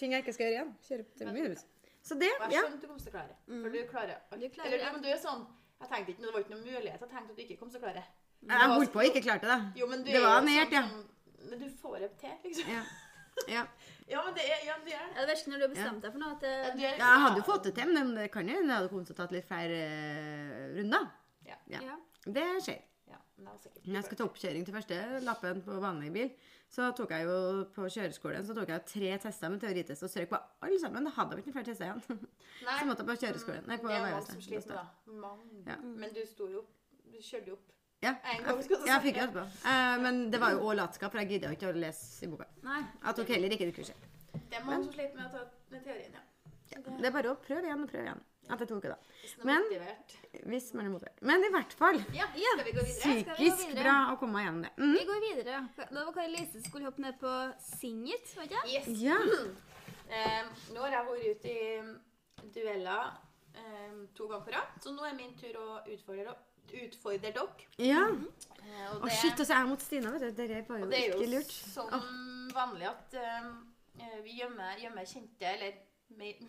[0.00, 0.72] Ting jeg ikke skal gjøre igjen.
[0.88, 1.62] Kjøre opp til minus.
[2.06, 2.62] Så det, jeg ja.
[2.64, 3.36] skjønner du kommer til å klare.
[3.46, 4.34] For du klarer alt.
[4.40, 4.92] Du klarer Eller det.
[4.96, 5.44] men du er sånn
[5.80, 7.00] Jeg tenkte ikke, Det var ikke noen mulighet.
[7.04, 8.02] Jeg tenkte at du ikke kom til å klare.
[8.46, 9.58] Jeg holdt på å ikke klarte det.
[9.80, 10.82] Jo, men du Det var jo nært, ja.
[10.86, 12.72] sånn som Men du får det til, liksom.
[12.74, 12.82] Ja.
[13.56, 13.66] ja.
[14.06, 15.14] Ja, men det er, ja, det er det.
[15.16, 17.22] Ja, det verste når du har bestemt deg for noe, at Ja, er- Ja, jeg
[17.24, 19.18] hadde jo fått det til, men det kan jo hende jeg hadde kommet til å
[19.18, 21.08] tatt litt flere uh, runder.
[21.48, 21.56] Ja.
[21.74, 21.80] Ja.
[21.88, 21.96] ja.
[22.26, 22.84] Det skjer.
[23.10, 23.72] Ja, det.
[23.86, 26.30] Når jeg skal ta oppkjøring til første lappen på vanlig bil,
[26.70, 27.36] så tok jeg jo
[27.74, 31.06] på kjøreskolen så tok jeg tre tester med teoritest og strøk på alle sammen.
[31.06, 32.26] Da hadde jeg ikke flere tester igjen.
[32.66, 33.68] Nei, Så måtte jeg på kjøreskolen.
[33.70, 34.86] Nei, på det er mange som sliter da.
[35.26, 35.62] Mange.
[35.66, 35.78] Ja.
[35.82, 36.72] Men du sto jo opp.
[37.06, 37.75] Du kjørte jo opp.
[38.04, 38.42] Ja, jeg,
[38.86, 39.42] jeg fikk jo etterpå.
[39.72, 42.46] Eh, men det var jo òg latskap, for jeg gidda ikke å lese i boka.
[42.66, 42.82] Nei.
[43.06, 44.08] Jeg tok heller ikke det kurset.
[44.36, 46.24] Det er mange som sliter med å ta med teorien, ja.
[46.74, 48.24] Ja, det, er bare å prøve igjen og prøve igjen.
[48.46, 48.98] Etter to uker, da.
[49.48, 49.64] Men-
[50.46, 51.22] Hvis man er motivert.
[51.22, 52.98] Men i hvert fall Ja, skal vi gå videre?
[53.00, 54.72] Skal vi gå psykisk bra å komme gjennom det.
[54.76, 54.92] Mm.
[54.92, 55.60] Vi går videre.
[55.76, 58.62] Det var Kari Lise som skulle hoppe ned på Singit, var ikke?
[58.70, 58.86] Yes.
[59.00, 59.16] Ja.
[60.06, 60.42] Eh,
[60.74, 63.16] nå har jeg vært ute i dueller
[63.56, 66.36] um, to ganger på rad, så nå er min tur å utfordre,
[66.74, 67.46] utfordre dere.
[67.78, 68.04] ja.
[68.66, 70.42] Eh, og shit, og så er jeg mot Stina, vet du.
[70.42, 71.52] Det var jo det er jo ikke lurt.
[71.70, 73.52] sånn vanlig at uh,
[74.24, 75.76] vi gjemmer, gjemmer kjente, eller
[76.18, 76.40] mer,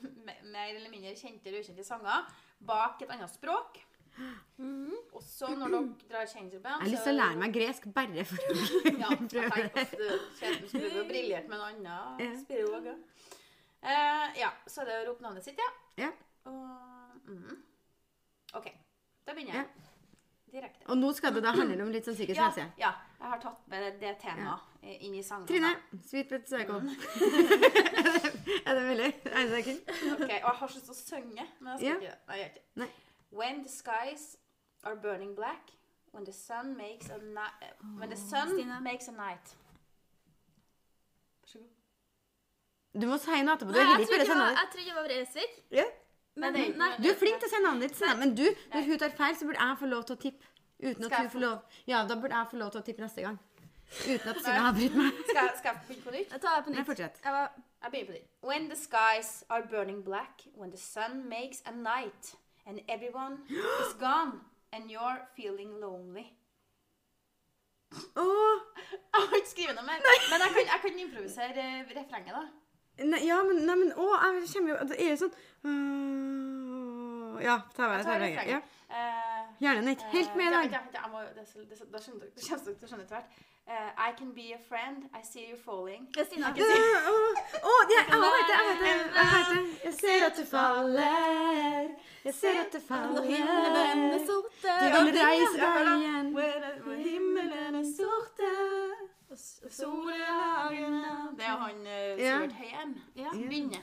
[0.49, 2.25] mer eller mindre kjente eller ukjente sanger
[2.65, 3.77] bak et annet språk.
[5.13, 8.23] Og så når dere drar kjensel Jeg har lyst til å lære meg gresk bare
[8.25, 8.55] for å
[9.03, 10.53] ja, jeg prøve det.
[10.63, 12.31] du skulle briljert med en annen Ja.
[12.41, 12.89] spirolog.
[12.89, 12.95] ja.
[13.87, 15.69] Eh, ja, så er det å rope navnet sitt, ja.
[16.01, 16.09] Ja.
[16.49, 17.59] Og mm.
[18.57, 18.71] OK.
[19.27, 19.86] Da begynner jeg.
[20.57, 20.87] Direkte.
[20.89, 22.65] Og nå skal det da handle om litt sånn psykisk Ja, helse.
[22.81, 22.91] ja,
[23.21, 24.47] jeg har tatt med det, temaet
[24.83, 24.95] ja.
[25.07, 25.47] inn i sangen.
[25.49, 25.99] Trine, da.
[26.09, 26.79] sweet but psycho.
[28.65, 29.09] er det mulig?
[29.25, 29.79] Er det kun?
[30.13, 31.93] Ok, Og jeg har så lyst til å synge, men jeg skal Ja.
[31.93, 32.17] ikke det.
[32.27, 32.65] Nei, jeg gjør ikke.
[32.75, 32.89] Nei.
[33.31, 34.25] When the skies
[34.83, 35.71] are burning black,
[36.13, 38.81] when the sun makes a night When the sun Stine.
[38.83, 39.55] makes a night.
[41.43, 43.01] Vær så god.
[43.01, 43.71] Du må si noe etterpå.
[43.71, 45.57] Du Nei, er jeg trodde sender jeg trodde det var Vresvik.
[45.71, 45.83] ja.
[45.83, 45.91] Men,
[46.43, 46.91] det er nei.
[47.01, 49.49] Du er flink til å si navnet ditt, men du, når hun tar feil, så
[49.49, 50.53] burde jeg få lov til å tippe.
[50.77, 53.23] Uten at hun får lov Ja, da burde jeg få lov til å tippe neste
[53.25, 53.39] gang.
[53.87, 55.21] Uten at Stina avbryter meg.
[55.31, 56.33] Skal, skal jeg begynne på nytt?
[56.35, 57.21] Jeg tar det på Nei, fortsett.
[57.23, 58.27] Jeg var, Jeg begynner på nytt.
[58.49, 62.35] When the skies are burning black, when the sun makes a night,
[62.67, 64.41] and everyone is gone,
[64.73, 66.27] and you're feeling lonely.
[68.15, 68.55] Åh,
[69.13, 72.41] Jeg har ikke skrevet noe mer, men jeg kan, jeg kan improvisere eh, refrenget, da.
[73.07, 75.35] nei, ja, men, nei, men å, jeg kommer jo Det er jo sånn
[75.67, 78.03] øh, Ja, ta meg.
[78.05, 78.47] Ta vei meg.
[78.47, 78.59] Ja.
[78.89, 80.63] Eh, Hjernen er ikke helt med i Eh, dag.
[80.71, 83.29] da skjønner du etter hvert.
[83.67, 83.73] Uh,
[84.07, 86.07] I can be a friend, I see you falling.
[86.15, 86.47] Kristina.
[86.47, 87.97] Jeg vet det,
[89.83, 91.89] jeg ser at du faller.
[92.25, 92.79] Jeg ser at du
[93.23, 94.25] himmelen er faller.
[94.29, 94.71] sorte.
[94.81, 96.27] Du vil reise deg igjen.
[96.35, 98.51] When himmelen er sorte,
[99.31, 99.37] og
[99.69, 100.69] solen er
[101.37, 102.37] Det er han uh, Ja.
[102.37, 103.29] Sivert Høyem Ja.
[103.31, 103.81] som begynner.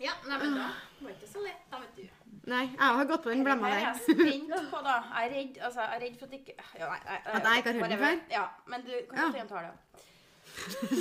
[0.00, 0.04] Ja.
[0.04, 0.68] Ja, nei, men da
[1.00, 2.30] var det ikke så lett, da, vet du.
[2.50, 3.84] Nei, jeg har gått på den blemma er der.
[3.86, 4.94] jeg spent på, da.
[5.14, 7.62] Jeg er redd, altså, jeg er redd for at ikke ja, nei, nei, At jeg
[7.62, 8.18] ikke har hørt den før?
[8.34, 9.28] Ja, men du kan Ja.
[9.28, 9.46] jo ja.
[9.52, 9.74] ta det.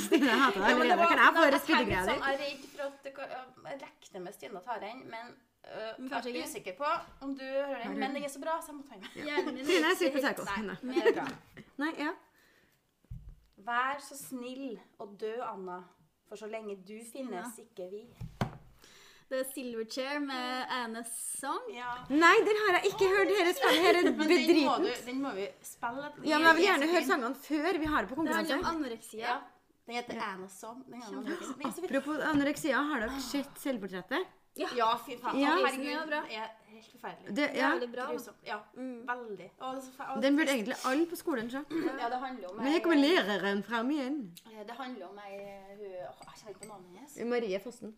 [0.04, 1.08] Stine, jeg hater deg allerede.
[1.10, 1.48] Kan jeg få
[2.10, 2.22] sånn.
[2.22, 5.96] Jeg er redd for at det kan, jeg regner med Stine tar den, men Uh,
[6.12, 6.88] jeg er usikker på
[7.24, 7.94] om du hører den.
[8.00, 8.24] Men den?
[8.24, 9.62] er så bra, så jeg må ta den med.
[9.64, 10.44] Trine er super psycho.
[10.44, 11.04] Nei, Nei.
[11.08, 11.28] er bra.
[12.04, 12.10] Ja.
[13.64, 15.78] Vær så snill og dø, Anna.
[16.28, 18.02] For så lenge du finnes, ikke vi.
[19.30, 21.64] Det er Silverchair med Annes Song.
[21.74, 21.94] Ja.
[22.10, 23.32] Nei, den har jeg ikke hørt.
[23.32, 24.46] Dette spillet her er Men den
[25.08, 26.12] den må vi spille.
[26.28, 28.64] Ja, men jeg vil gjerne høre sangene før vi har det på Det handler om
[28.64, 28.76] konkurranse.
[28.76, 29.26] anoreksia.
[29.26, 29.40] Ja.
[29.88, 30.84] Den heter Anna Song.
[30.88, 31.90] Den den.
[31.90, 34.28] Apropos anoreksia, har dere sett selvportrettet?
[34.56, 35.40] Ja, fy faen.
[35.42, 35.56] Ja.
[35.58, 37.34] Herregud, Ja, det er helt forferdelig.
[37.36, 38.06] Det, ja, Veldig bra.
[38.46, 39.48] Ja, veldig.
[39.58, 41.64] Fe- å, den burde egentlig alle på skolen se.
[41.74, 44.20] Ja, det handler om Men her kommer læreren fram igjen.
[44.54, 45.40] Eh, Det handler om ei
[45.74, 47.18] hun Jeg kjenner ikke på navnet hennes.
[47.34, 47.96] Marie Fossen.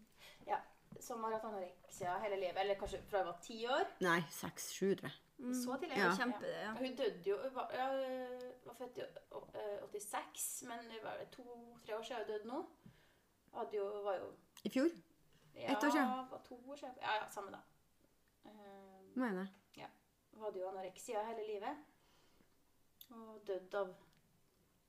[0.47, 0.61] Ja,
[1.03, 2.57] som har hatt anoreksia hele livet.
[2.61, 3.85] Eller kanskje fra hun var ti år.
[4.05, 5.21] Nei, seks-sju, tror jeg.
[5.63, 5.97] Så tidlig.
[5.99, 6.11] Ja.
[6.15, 6.71] Kjempe, ja.
[6.79, 7.87] Hun døde jo Hun var, ja,
[8.65, 12.61] var født i eh, 86, men det var to-tre år siden hun døde nå.
[13.55, 14.31] Hadde jo, var jo
[14.63, 14.89] I fjor,
[15.55, 16.07] ja, Ett år siden.
[16.31, 16.95] var to år siden.
[17.01, 17.61] Ja, ja, samme da.
[18.45, 19.89] Um, mener jeg.
[20.35, 21.77] Hun hadde jo anoreksia hele livet.
[23.09, 23.93] Og døde av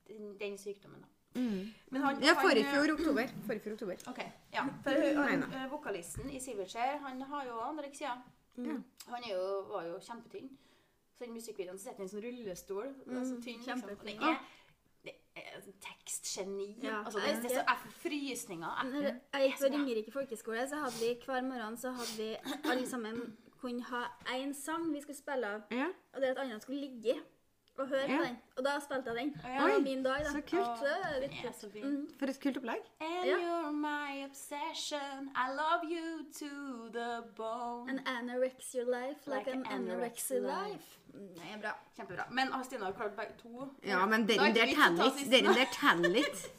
[0.09, 1.09] den, den sykdommen, da.
[1.35, 1.73] Mm.
[1.91, 3.27] Men han, Ja, han- forrige fjor oktober.
[3.47, 3.97] Forrige fjor oktober.
[4.09, 4.19] Ok,
[4.53, 4.65] ja.
[4.83, 8.15] For hun, han, eh, vokalisten i Silverchair, han har jo anoreksia.
[8.57, 8.85] Mm.
[9.09, 10.49] Han er jo, var jo kjempetynn.
[11.19, 12.95] Så i musikkvideoen så sitter han i en sånn rullestol.
[13.07, 13.25] Mm.
[13.25, 13.81] så tynn, liksom.
[13.81, 14.39] Det er,
[15.05, 16.77] det er tekstgeni.
[16.83, 18.85] Ja, altså, det, det er så jeg får frysninger.
[18.85, 22.37] Når Jeg- jeg gikk på Ringerike folkeskole, så hadde vi hver morgen så hadde vi
[22.65, 25.87] alle sammen kunne ha én sang vi skulle spille av, Ja.
[26.15, 27.21] og det at andre skulle ligge i
[27.79, 28.17] og høre Ja.
[28.19, 28.37] på den.
[28.57, 29.33] Og da spilte jeg den.
[29.33, 29.62] Det ja.
[29.62, 30.31] var Oi, min dag, da.
[30.31, 30.79] så kult.
[30.81, 31.57] Så det er litt kult.
[31.61, 31.85] så fin.
[31.85, 32.09] Mm.
[32.19, 32.83] For et kult opplegg.
[33.01, 33.37] And Ja.
[33.37, 35.31] you're my obsession.
[35.37, 36.51] I love you to
[36.93, 37.91] the bone.
[37.91, 40.99] An anorexia life like, Like an an anorexia life.
[41.15, 41.73] Mm, Det er bra.
[41.99, 42.25] Kjempebra.
[42.31, 43.69] Men har Stina klart begge to?
[43.85, 45.31] Ja, men Da er den ikke der vits å ta teller siste.
[45.31, 46.51] Den der teller litt.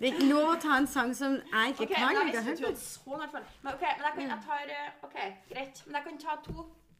[0.00, 2.10] Det er ikke lov å ta en sang som jeg ikke Ok, kan.
[2.14, 2.58] jeg har hørt.
[2.60, 3.44] ikke så nært forhold.
[3.62, 5.16] Men ok, men jeg, kan, jeg tar eh, Ok,
[5.52, 5.82] greit.
[5.86, 6.52] Men jeg kan ta to,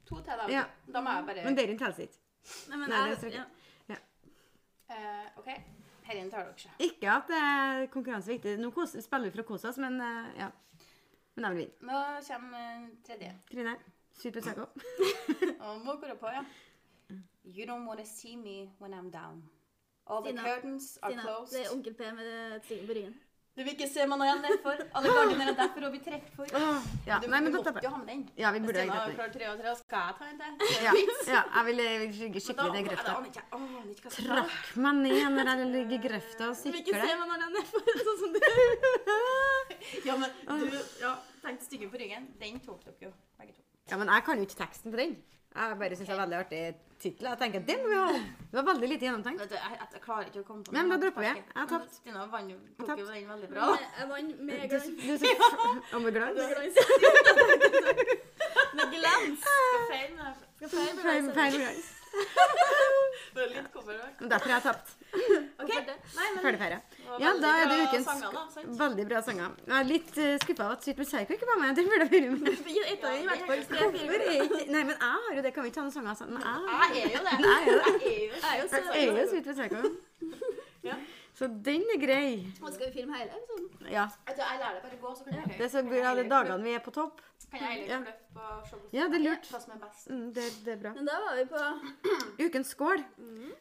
[0.07, 0.46] to til, da.
[0.48, 0.64] Ja.
[0.92, 2.18] Da må jeg bare Men Derin teller ikke.
[2.68, 3.44] Nei, men Nei, det er jeg, så- ja.
[4.90, 5.48] Uh, OK.
[6.04, 6.72] Herren tar dere seg.
[6.85, 8.59] Ikke at det er konkurranseviktig.
[8.61, 10.50] Nå kos, spiller vi for å kose oss, men uh, ja.
[11.35, 11.88] Men jeg vil vinne.
[11.88, 13.30] Nå kommer eh, tredje.
[13.50, 13.72] Trine,
[14.14, 14.66] Super Psycho.
[15.64, 16.44] Og må gå på, ja.
[17.44, 19.42] You don't wanna see me when I'm down.
[20.07, 21.52] All the curtains are closed.
[21.57, 23.16] det er onkel P med det på ryggen.
[23.54, 24.80] Du vil ikke se meg når jeg er nedfor.
[24.98, 26.48] Alle gardiner er derfor å bli trekker for.
[27.06, 27.20] Ja.
[27.22, 28.22] Du, Nei, men du måtte jo ha med den.
[28.40, 29.14] Ja, vi burde har tatt den.
[29.20, 30.50] klart tre og tre, skal jeg ta en til?
[30.86, 30.92] Ja,
[31.30, 33.12] ja, jeg vil ligge skikkelig i da- grøfta.
[34.16, 37.36] Trakk meg ned når jeg ligger i grøfta og Du vil ikke se meg når
[37.38, 38.40] jeg er nedfor, sånn som du.
[40.08, 40.30] Ja, men
[40.64, 41.12] du ja,
[41.44, 42.26] tenkte styggen på ryggen.
[42.40, 43.62] Den tok dere jo, begge to.
[43.92, 45.14] Ja, men jeg kan jo ikke teksten på den.
[45.54, 46.60] Jeg bare syns det er veldig artig
[46.98, 47.26] tittel.
[47.28, 48.06] Jeg tenker, det må vi ha.
[48.50, 49.42] Det var veldig lite gjennomtenkt.
[49.44, 51.28] Du, jeg, jeg, jeg klarer ikke å komme på men da dropper vi.
[51.28, 51.94] Jeg har Men tapt.
[52.00, 52.56] Stina vant jo
[52.98, 53.68] jo den veldig bra.
[54.00, 54.88] Jeg vant med glans.
[54.98, 55.26] du, så,
[55.96, 56.34] om med glans.
[56.40, 56.74] Med glans.
[58.74, 59.42] Med glans.
[59.44, 60.32] Skal feire men det.
[60.58, 60.92] Skal feil
[61.28, 61.86] med glans.
[64.34, 64.88] Derfor har jeg tapt.
[65.64, 66.79] Ok, nei, men Ferdig ferie.
[67.22, 68.44] Ja, da er det ukens sanger da,
[68.83, 69.57] veldig bra sanger.
[69.64, 71.74] Jeg er litt uh, skuffa over at Super Psycho ikke var med.
[71.79, 72.53] Det burde vært med.
[72.55, 73.64] Et av dem i hvert fall.
[73.74, 75.55] Hvorfor er ikke Nei, men jeg har jo det.
[75.57, 76.38] Kan vi ikke ha noen sanger sammen?
[76.44, 77.35] Jeg er jo det.
[78.44, 79.81] Jeg er jo Super Psycho.
[80.85, 80.96] Ja.
[81.35, 82.47] Så den er grei.
[82.62, 83.88] Og skal vi filme hele episoden?
[83.90, 84.05] Ja.
[84.27, 86.62] Altså, jeg lar det bare gå, så kan jeg Det er så bra de dagene
[86.62, 87.20] vi er på topp.
[87.51, 87.99] Kan jeg heller Ja.
[88.05, 89.49] kløppe og se på Ja, det er lurt.
[89.51, 90.07] hva som er best.
[90.11, 90.92] Mm, det, det er bra.
[90.94, 91.64] Men da var vi på
[92.47, 93.03] Ukens skål.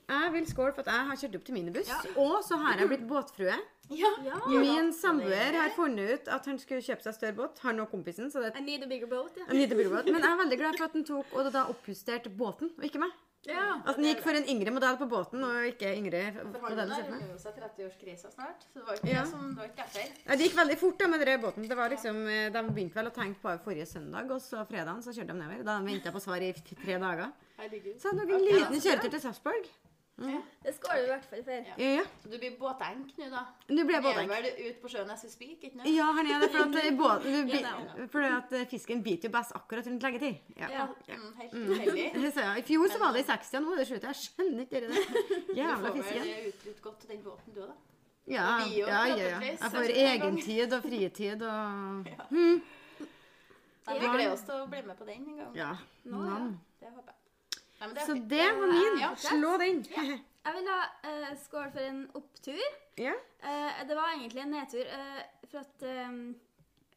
[0.10, 1.90] Jeg vil skåle for at jeg har kjørt opp til minibuss.
[2.16, 3.58] Og så har jeg blitt båtfrue.
[3.90, 4.12] Ja.
[4.24, 4.38] Ja.
[4.48, 7.60] Min samboer har funnet ut at han skulle kjøpe seg større båt.
[7.66, 8.30] Han og kompisen.
[8.32, 9.50] så det I need a bigger boat, ja.
[9.50, 10.06] I need a bigger boat.
[10.06, 13.00] Men jeg er veldig glad for at han tok og da oppjusterte båten, og ikke
[13.02, 13.12] meg.
[13.48, 13.82] Ja.
[13.86, 16.90] At den gikk for en yngre modell på båten, og ikke yngre For han meg.
[16.94, 19.24] nærmer jo seg 30-årskrisa snart, så det var ikke Ja.
[19.26, 20.10] som det var ikke derfor.
[20.26, 21.68] Ja, det gikk veldig fort da med den båten.
[21.68, 24.66] Det var liksom, eh, De begynte vel å tenke på det forrige søndag, og så
[24.68, 25.64] fredagen så kjørte de nedover.
[25.64, 27.32] Da venta på svar i tre dager.
[27.58, 28.00] Herregud.
[28.00, 29.68] Så hadde de en liten kjøretur til Sarpsborg.
[30.14, 31.52] Det skåler du i hvert fall for.
[31.52, 31.76] Ja.
[31.78, 32.04] Ja, ja.
[32.22, 33.42] Så du blir båtenk nå, da?
[33.68, 34.30] Du ble båtenk.
[34.30, 35.88] Er vel ut på sjøen as we speak, ikke nå?
[35.90, 37.72] Ja, han er det, for at, båt, du, Ja,
[38.12, 40.54] for at eh, fisken biter jo best akkurat rundt leggetid.
[40.60, 40.70] Ja.
[40.76, 40.86] Ja.
[41.10, 42.36] Mm, helt.
[42.36, 44.06] Så, I fjor så var det i 60, nå er det slutt.
[44.12, 45.02] Jeg skjønner ikke det.
[45.54, 47.80] Du får vel utnytte godt den båten, du òg, da.
[48.30, 49.40] Ja, ja, ja, ja.
[49.44, 52.08] Jeg får egentid og fritid og
[53.84, 55.52] Nei, vi gleder oss til å bli med på den en gang.
[55.60, 55.74] Ja.
[56.08, 56.38] Nå, ja.
[56.80, 57.23] Det håper jeg.
[57.84, 59.00] Nei, det Så det var min.
[59.02, 59.14] Ja.
[59.20, 59.84] Slå den.
[60.46, 62.66] Jeg vil ha uh, skål for en opptur.
[63.00, 63.14] Ja.
[63.44, 64.90] Uh, det var egentlig en nedtur.
[64.90, 65.22] uh,
[65.54, 66.14] for at eh,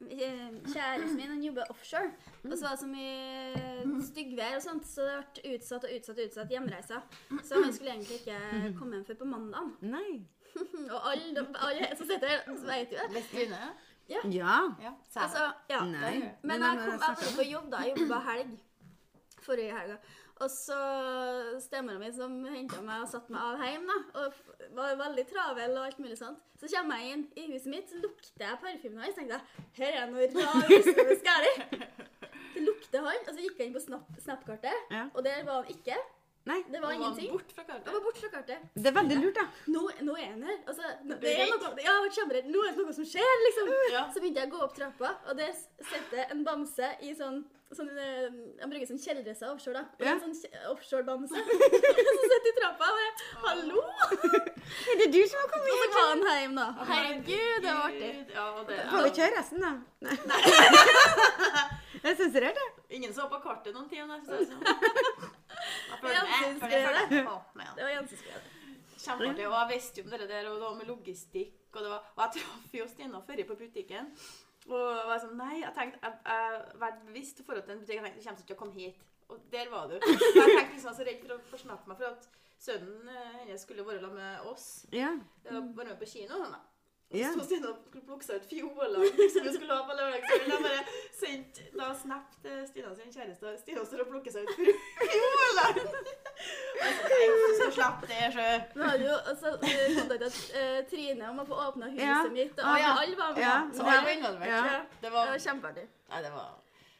[0.01, 2.11] eh, kjæresten min han jobber offshore.
[2.44, 6.20] Og så var det så mye styggvær og sånt, så det ble utsatt og utsatt
[6.22, 7.03] og utsatt hjemreiser.
[7.42, 9.75] Så han skulle egentlig ikke komme hjem før på mandag.
[9.85, 10.22] Nei.
[10.94, 13.11] Og alle, alle som sitter her, så vet jo det.
[13.18, 13.42] Visste
[14.09, 14.20] Ja.
[14.25, 14.55] Ja.
[14.81, 14.92] Ja.
[15.20, 15.83] Altså, ja.
[15.85, 16.14] Nei.
[16.42, 17.83] Men jeg kom jeg på jobb da.
[17.85, 18.55] Jeg jobba helg.
[19.42, 19.99] forrige helga.
[20.44, 20.77] Og så
[21.64, 23.96] stemora mi som henta meg og satte meg av hjem, da.
[24.20, 24.35] Og
[24.77, 26.42] var veldig travel og alt mulig sånt.
[26.61, 29.16] Så kommer jeg inn i huset mitt, så lukter jeg parfymen hans.
[29.16, 30.68] tenkte jeg, her er noe rar.
[32.57, 33.25] Det lukter han.
[33.29, 35.07] Og så gikk jeg inn på Snap Snap-kartet, Ja.
[35.14, 35.96] og der var han ikke.
[36.46, 37.32] Nei, Det var var ingenting.
[37.32, 37.92] bort fra kartet.
[37.92, 38.59] var bort fra kartet.
[38.74, 39.46] det er veldig lurt, da.
[39.66, 40.59] Nå, nå er han her.
[40.70, 42.46] Altså, nå- det er noe, ja, jeg var kjemperedd.
[42.54, 43.72] Nå er det noe som skjer, liksom.
[43.92, 44.04] Ja.
[44.14, 45.52] Så begynte jeg å gå opp trappa, og der
[45.90, 47.40] sitter en bamse i sånn,
[47.74, 49.85] sånn han Jeg bruker sånn kjeledresser offshore, da.
[49.98, 50.12] Og Ja.
[50.14, 50.37] En sånn
[50.70, 53.11] offshore-bamse som sitter i trappa og bare
[53.42, 53.82] Hallo!
[54.90, 56.68] Er det du som har kommet Og så han hjem, da.
[56.92, 58.12] Herregud, det var artig.
[58.35, 59.72] Ja, det, det, Får vi kjøre resten, da?
[60.06, 60.16] Nei.
[62.06, 62.66] Jeg er det.
[62.90, 63.98] Ingen så på kartet noen tid.
[67.61, 67.68] Det.
[67.77, 68.20] Det var Jense.
[68.96, 69.46] Kjempeartig.
[69.46, 71.59] Og jeg visste jo om det der, og det var med logistikk.
[71.75, 74.09] Og, det var, og jeg traff jo Stina før på butikken.
[74.66, 77.83] Og jeg var sånn, nei, jeg tenkte, jeg, jeg var bevisst i forhold til en
[77.83, 78.01] butikk.
[78.01, 79.05] Jeg tenkte, du kommer ikke til å komme hit.
[79.27, 79.96] Og der var du.
[79.99, 82.29] Jeg tenkte liksom, så redd for å forsnakke meg, for at
[82.62, 84.66] sønnen eh, hennes skulle være sammen med oss.
[84.94, 85.09] Ja.
[85.49, 86.38] var bare med på kino.
[86.38, 86.61] Sånn, da.
[87.07, 87.29] Og Ja.
[87.31, 90.51] så sto Stina og seg ut fioler som vi skulle ha på lørdagskvelden.
[90.51, 90.83] Jeg bare
[91.21, 93.53] sendte da snap til Stina sin kjæreste.
[93.62, 95.73] Stina står og plukker seg ut fioler.
[96.83, 98.49] Jeg skal slippe det, sjø.
[98.75, 102.19] Vi hadde jo også kontakta uh, Trine om å få åpna huset Ja.
[102.35, 102.90] mitt, og Ah, ja.
[103.05, 103.42] alle var med.
[103.47, 104.49] Ja, Så alle var involvert.
[104.49, 104.62] Ja.
[104.66, 105.87] Det Det var var kjempeartig.
[106.11, 106.51] Nei, det var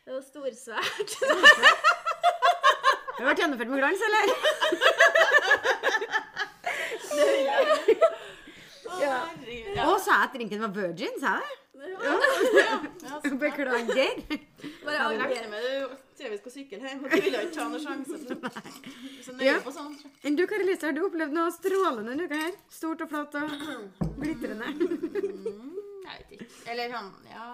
[0.07, 1.11] Det var storsvært.
[3.17, 4.25] Du vært gjennomført med glans, eller?
[8.87, 9.15] Å, Ja.
[9.27, 9.75] herregud.
[9.77, 9.83] Ja.
[9.91, 12.15] Å, sa jeg at drinken var virgin, sa jeg Ja,
[12.57, 12.77] ja,
[13.23, 13.31] det?
[13.39, 14.21] Beklager.
[14.85, 17.53] Bare Jeg regner det, med du sier vi skal sykle hjem, og du ville ikke
[17.59, 18.21] ta noen sjanse.
[19.27, 19.57] Så, nøye Ja.
[19.61, 19.93] på sånn.
[20.25, 22.57] Enn du, Kari Lise, har du opplevd noe strålende denne uka her?
[22.73, 23.53] Stort og flott og
[24.23, 24.71] glitrende.
[24.73, 25.77] Mm,
[26.07, 26.49] jeg vet ikke.
[26.73, 27.51] Eller sånn, ja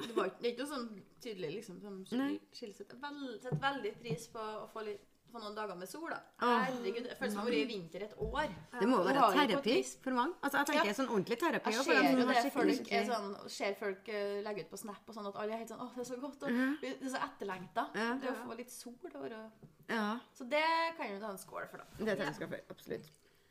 [0.00, 0.88] Det var ikke, det er ikke noe sånn
[1.22, 2.60] tydelig liksom sånn ut.
[2.64, 6.10] Jeg setter veldig pris på å få, litt, få noen dager med sol.
[6.10, 6.18] da.
[6.40, 8.48] Herregud, det føles som å ha vært i vinter et år.
[8.80, 10.34] Det må være har jo fått terapi for mange.
[10.42, 10.92] Altså, jeg tenker Ja.
[11.00, 11.70] sånn ordentlig terapi.
[11.70, 14.08] Jeg også ser for dem som jo har det skikkelig, folk er sånn, ser folk
[14.08, 16.10] eh, legge ut på Snap og sånn at alle er helt sånn Å, det er
[16.14, 16.42] så godt.
[16.42, 16.80] Og, Mhm.
[16.80, 17.86] Det er så etterlengta.
[17.94, 18.14] Ja.
[18.20, 18.94] Det å få litt sol.
[19.02, 19.50] Det var, å-
[19.88, 20.62] Ja, så det
[20.96, 21.84] kan jo ta en skål for, da.
[22.04, 22.60] det tror jeg skal få.
[22.70, 23.10] Absolutt.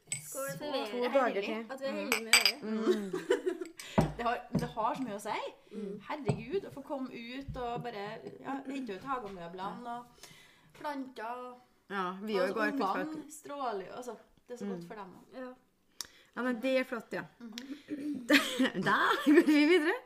[0.09, 1.13] Skål for været.
[1.13, 1.65] dager til.
[1.69, 2.63] At vi er heldige med været.
[2.63, 3.11] Mm.
[4.19, 5.53] Det har, det har så mye å si.
[6.09, 10.05] Herregud, å få komme ut og bare ja, hente ut hagemøblene og
[10.73, 11.55] planter.
[11.89, 13.07] Ja, vi òg går flott.
[13.07, 13.93] ungene stråler jo.
[13.97, 14.15] Altså,
[14.47, 14.71] det er så Mm.
[14.75, 15.41] godt for dem òg.
[15.41, 15.53] Ja.
[16.35, 17.23] Ja, men det er flott, ja.
[17.39, 18.27] Mhm.
[18.87, 19.97] Da går vi videre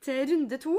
[0.00, 0.76] til runde to.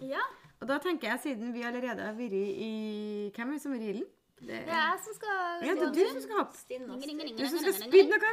[0.00, 0.20] ja.
[0.60, 3.80] Og da tenker jeg, siden vi allerede har vært i Hvem er det som er
[3.80, 4.04] i ilden?
[4.40, 6.56] Det er jeg som skal Ja, det er du som skal hoppe.
[6.70, 8.32] Ring, ring, ring, ring, Du som skal spydde noe.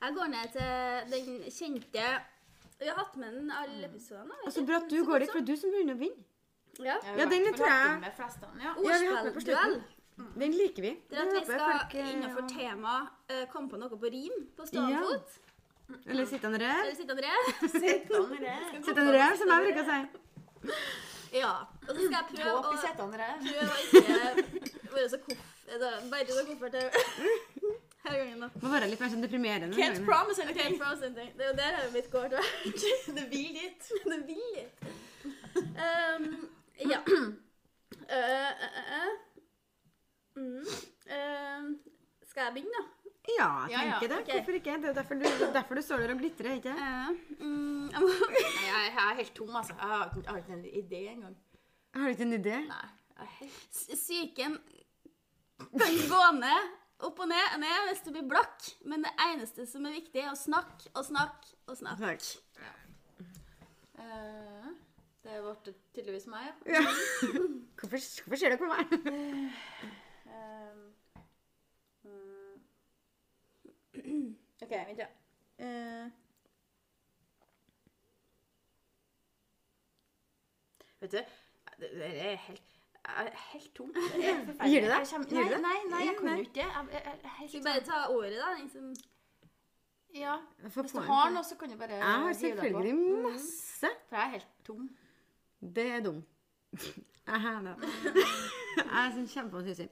[0.00, 2.06] Jeg går ned til den kjente
[2.80, 4.32] Vi har hatt med den alle episodene.
[4.46, 4.66] Og så du.
[4.66, 6.24] bra at du går dit, for det er du som begynner å vinne.
[6.78, 6.96] Ja.
[7.18, 8.24] Ja, den tror jeg- Med ja.
[8.62, 9.82] Ja, vi har den på Ordspillduell.
[10.18, 10.40] Slutten.
[10.40, 10.94] Den liker vi.
[11.10, 12.94] Det er at vi skal folk, eh, innenfor tema
[13.30, 15.02] eh, komme på noe på rim på stående Ja.
[15.06, 15.38] fot.
[16.06, 16.80] Eller sittende rev.
[16.84, 17.42] Eller sitte en rev.
[19.14, 20.00] Rev, som jeg bruker å si.
[21.38, 21.54] Ja.
[21.88, 23.38] Og så skal jeg prøve Håp å rev.
[23.46, 25.46] prøve å ikke være så koff...
[26.10, 26.74] Bare så koffert
[28.04, 28.50] her gangen.
[28.62, 29.76] Må være litt mer sånn deprimerende.
[29.76, 30.08] Can't denne gangen.
[30.08, 30.78] promise Ok, anything.
[30.80, 31.14] frozen.
[31.14, 32.84] Det er jo der har mitt kort vært.
[33.18, 33.90] Det vil dit.
[34.12, 34.72] Det vil litt.
[35.58, 36.28] Um,
[36.88, 37.02] ja.
[37.04, 37.28] Uh,
[38.16, 39.27] uh, eh.
[40.38, 40.62] Mm.
[41.10, 41.74] Uh,
[42.30, 43.08] skal jeg begynne, da?
[43.28, 44.18] Ja, jeg Ja, ja, tenker det.
[44.22, 44.36] Okay.
[44.38, 44.76] Hvorfor ikke?
[44.82, 47.18] Det er derfor du, derfor du står der og glitrer, ikke sant?
[47.40, 49.74] Eh, mm, jeg må jeg, jeg er helt tom, altså.
[49.80, 51.36] Jeg har, jeg har ikke en idé engang.
[51.94, 52.56] Har du ikke en idé?
[52.68, 52.86] Nei.
[53.40, 53.84] Helt...
[53.92, 54.58] Psyken
[55.58, 58.70] kan gå ned, opp og ned, ned hvis du blir blakk.
[58.86, 62.14] Men det eneste som er viktig, er å snakke og snakke og snakke.
[62.62, 62.74] Ja.
[63.98, 64.68] Uh,
[65.26, 66.52] det ble tydeligvis meg.
[66.64, 66.84] Ja.
[67.78, 68.86] Hvorfor, hvorfor ser dere på meg?
[70.38, 70.72] Eh,
[72.04, 72.54] um.
[74.62, 75.08] OK, vent, ja.
[75.58, 76.10] Uh.
[81.00, 81.18] vet du,
[81.80, 82.68] det, det er helt
[83.08, 83.92] jeg er helt tom.
[83.94, 84.68] Det.
[84.68, 84.96] Gir du det?
[85.10, 85.30] Kommer-?
[85.32, 87.02] Nei, nei, nei, jeg kan jo ikke det.
[87.48, 88.50] Skal vi bare ta året, da?
[88.62, 88.94] Liksom.
[90.14, 90.36] Ja.
[90.62, 92.18] Hvis du har noe, så kan du bare Jeg har på.
[92.18, 93.92] Jeg har selvfølgelig masse.
[94.08, 94.90] For jeg er helt tom.
[95.60, 96.24] Det er dum.
[97.28, 97.74] Jeg er det.
[98.76, 99.88] Jeg er sånn kjempesyssig.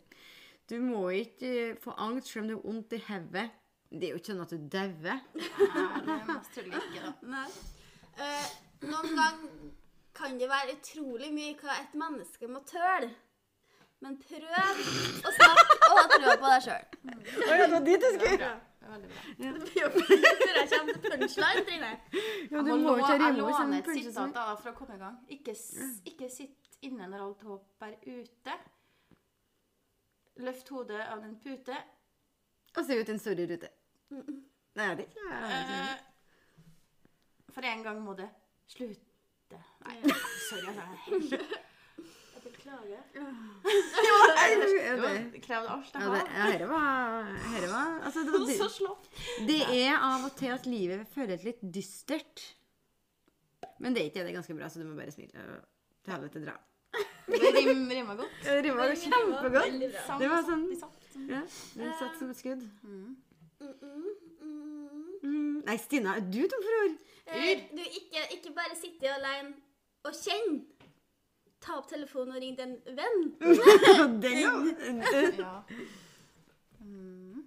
[0.70, 3.46] Du må ikke få angst selv om det er vondt i hodet.
[3.90, 5.20] Det er jo ikke sånn at du dauer.
[5.38, 7.12] Nei, det er mest trolig ikke, da.
[7.34, 7.44] Nei.
[8.16, 8.48] Eh,
[8.90, 9.44] noen gang
[10.16, 13.12] kan det være utrolig mye hva et menneske må tøle.
[14.04, 16.88] Men prøv å snakke og tro på deg sjøl.
[17.06, 18.50] Å ja, det var dit du skulle.
[18.86, 19.90] Det blir veldig bra.
[19.96, 21.92] Før jeg kommer til punchline, Trine.
[22.50, 25.16] Ja, du må jo ikke jeg rime låner et sitat å komme i gang.
[25.38, 25.54] Ikke,
[26.10, 28.58] ikke sitt inne når alt håp er ute.
[30.44, 31.76] Løft hodet av den pute.
[32.76, 33.70] Og se ut en stor rute.
[34.76, 35.76] Nei, det er ikke jeg ikke.
[35.80, 38.26] Eh, For en gang må det
[38.68, 39.60] slutte.
[39.86, 39.94] Nei,
[40.50, 40.74] sorry.
[40.74, 41.38] Altså.
[41.38, 41.40] Jeg
[42.34, 43.00] jeg beklager.
[43.16, 46.16] Det det- var- krevde alt jeg har.
[46.16, 49.08] ja, herre var, herre var altså, det, var, Så slått.
[49.48, 52.44] det er av og til at livet føles litt dystert.
[53.80, 54.26] Men det er ikke det.
[54.28, 55.32] Det er ganske bra, så du må bare smile
[56.04, 56.54] til helvete dra.
[57.26, 58.36] Det rim, rimer godt.
[58.44, 59.80] Det rimer kjempegodt.
[60.20, 60.66] Det var sånn-.
[61.26, 61.42] Ja,
[61.74, 62.62] den satt som et skudd.
[62.86, 63.16] Mm,
[63.60, 64.08] mm,
[65.22, 65.62] mm.
[65.66, 66.96] Nei, Stina, er du tom for ord?
[67.26, 69.56] Eh, du, ikke, ikke bare sitte alene
[70.06, 70.62] og kjenne.
[71.66, 73.22] Ta opp telefonen og ring den en venn.
[74.22, 75.00] Den,
[75.40, 75.54] ja.
[76.78, 77.46] Mm.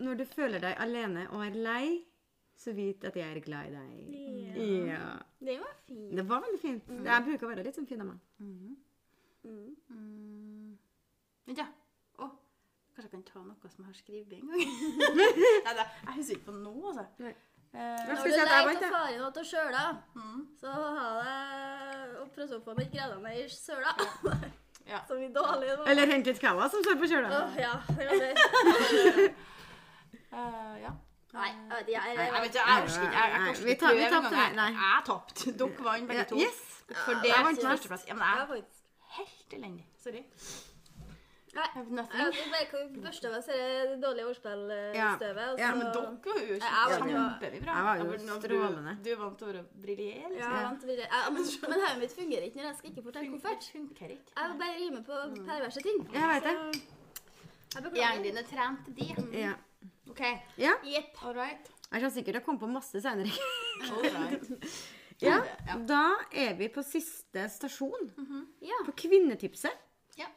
[0.00, 1.84] Når du føler deg alene og er lei,
[2.60, 3.90] så vit at jeg er glad i deg.
[4.90, 5.16] Ja.
[5.40, 6.16] Det var fint.
[6.16, 6.90] Det var veldig fint.
[7.06, 8.18] Jeg bruker å være litt sånn fin av meg.
[8.38, 8.76] Mm.
[9.48, 9.76] Mm.
[9.88, 10.74] Mm.
[11.48, 11.66] Vent, ja.
[12.20, 12.28] Å,
[12.92, 14.60] kanskje jeg kan ta noe som jeg har skrevet en gang?
[15.66, 17.06] Nei, da, jeg husker ikke på noe, altså.
[17.24, 17.32] Nei.
[17.70, 18.90] Eh, Når du jeg til ja?
[18.90, 19.82] faren og til sjøla,
[20.18, 20.38] mm.
[20.58, 23.94] så ha deg opp fra sofaen med gradene i søla.
[24.90, 25.00] Ja.
[25.08, 25.86] som i dårlig nå.
[25.92, 27.30] Eller hent litt kava som står på kjøla.
[27.30, 27.76] Oh, ja.
[27.94, 28.32] det- var ja.
[28.34, 29.30] Jeg
[31.80, 32.02] vet ikke.
[32.06, 33.18] Jeg, jeg jeg, vet ikke, jeg orker ikke.
[33.20, 34.02] Jeg, jeg, vi ikke tar- vi
[34.38, 34.54] engang.
[34.60, 34.70] nei.
[34.70, 35.52] Jeg, jeg tapte.
[35.60, 36.36] Dere vant begge to.
[36.36, 36.60] yes!
[37.04, 38.04] For det Jeg er vant førsteplass.
[38.08, 38.82] Ja, men jeg, jeg er faktisk-
[39.20, 39.84] helt elendig.
[40.04, 40.22] Sorry.
[41.50, 41.64] Nei.
[41.74, 41.84] Jeg
[43.26, 43.32] av
[43.90, 44.94] det dårlige ordspillstøvet.
[44.94, 45.72] Ja, Men dere var jo Jeg
[47.10, 47.72] kjempebra.
[47.74, 48.92] Jeg var jo strålende.
[49.04, 50.20] Du, vant til å briljere.
[50.20, 50.52] Ja, Liksom.
[50.54, 50.68] jeg
[51.34, 53.62] men, men hodet mitt fungerer ikke når jeg skal ikke fortelle koffert.
[53.74, 55.14] Jeg bare rimer på
[55.50, 55.98] perverse ting.
[56.14, 56.82] Jeg vet det.
[57.74, 58.94] Jeg Hjernen din er trent til
[59.32, 59.54] det.
[60.10, 60.22] OK.
[60.60, 60.76] ja.
[60.86, 61.20] Jepp.
[61.24, 61.70] All right.
[61.90, 63.30] Jeg kommer sikkert til å komme på masse senere.
[63.90, 64.50] All right.
[65.20, 65.36] Ja,
[65.84, 68.06] da er vi på siste stasjon.
[68.64, 68.78] Ja.
[68.86, 69.82] På kvinnetipset.
[70.16, 70.30] Ja.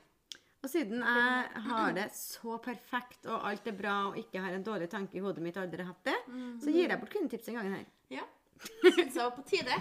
[0.60, 4.66] Og siden jeg har det så perfekt, og alt er bra, og ikke har en
[4.66, 6.18] dårlig tanke i hodet mitt, aldri har hatt det,
[6.60, 7.86] så gir jeg bort kvinnetips en gang her.
[8.20, 8.28] ja.
[8.84, 9.80] Syns jeg var på tide.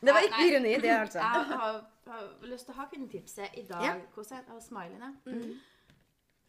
[0.00, 0.46] Det var ikke nei.
[0.50, 1.18] ironi, det, altså.
[1.20, 1.80] Jeg har,
[2.12, 3.84] har lyst til å ha kvinnetipset i dag.
[3.84, 3.94] Ja.
[4.14, 4.54] Hvordan er det?
[4.54, 5.10] Av smileyene.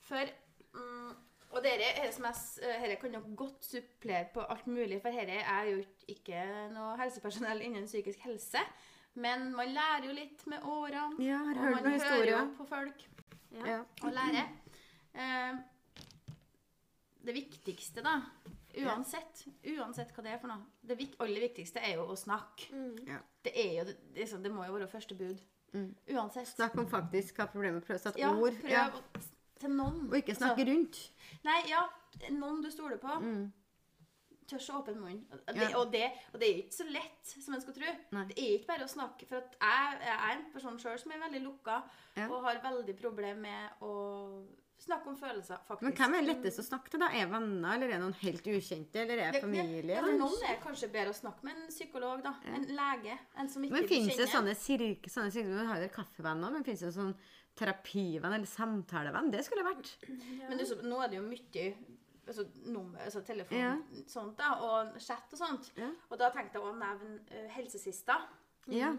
[0.08, 0.32] For
[0.76, 1.10] mm,
[1.54, 1.92] Og dere,
[2.34, 6.96] s- eh, kan jo godt supplere på alt mulig, for dette er jo ikke noe
[6.98, 8.60] helsepersonell innen psykisk helse.
[9.16, 11.20] Men man lærer jo litt med årene.
[11.22, 13.04] Ja, har og hørt man noen hører jo på folk
[13.68, 13.80] Ja.
[14.02, 14.50] og lærer.
[15.14, 15.54] Eh,
[17.24, 18.18] det viktigste, da,
[18.82, 19.46] uansett,
[19.78, 22.72] uansett hva det er for noe Det aller viktigste er jo å snakke.
[23.08, 23.20] Ja.
[23.46, 23.86] Det er jo,
[24.16, 25.40] det, det må jo være første bud.
[25.74, 25.94] Mm.
[26.10, 26.48] Uansett.
[26.56, 27.86] Snakk om faktisk hva problemet.
[27.86, 28.54] Prøv å sette Ja, ord.
[28.62, 28.90] prøv Ja.
[28.90, 29.22] å-
[29.60, 30.08] til noen.
[30.10, 30.96] Og ikke snakke rundt.
[30.96, 31.84] Altså, nei, ja,
[32.32, 33.20] noen du stoler på.
[33.22, 33.52] Mm.
[34.50, 35.22] Tørs å åpne munnen.
[35.32, 35.78] Og det, Ja.
[35.80, 37.94] og, det, og det er ikke så lett som en skal tro.
[38.12, 38.26] Nei.
[38.28, 39.26] Det er ikke bare å snakke.
[39.30, 41.78] For at jeg, jeg er en person sjøl som er veldig lukka,
[42.18, 42.28] Ja.
[42.28, 43.94] og har veldig problemer med å
[44.84, 45.84] snakke om følelser, faktisk.
[45.88, 47.08] Men hvem er lettest å snakke til, da?
[47.16, 49.96] Er venner, eller er noen helt ukjente, eller er Det- familie?
[49.96, 52.36] Ja, for noen er kanskje bedre å snakke med en psykolog, da.
[52.44, 53.18] En lege.
[53.38, 55.08] En som ikke Men du fins det sånne sirk...
[55.08, 57.16] Sånne sirk vi har jo kaffevenner, men fins det sånn
[57.56, 59.32] terapivenn eller samtalevenn?
[59.32, 59.92] Det skulle det vært.
[60.50, 61.66] Men du, så, nå er det jo mye
[62.28, 63.74] altså, nummer, altså telefon Ja.
[64.08, 65.72] sånt da, og chat og sånt.
[65.78, 65.90] Ja.
[66.10, 68.20] Og da tenkte jeg å nevne uh, helsesista.
[68.72, 68.94] Ja.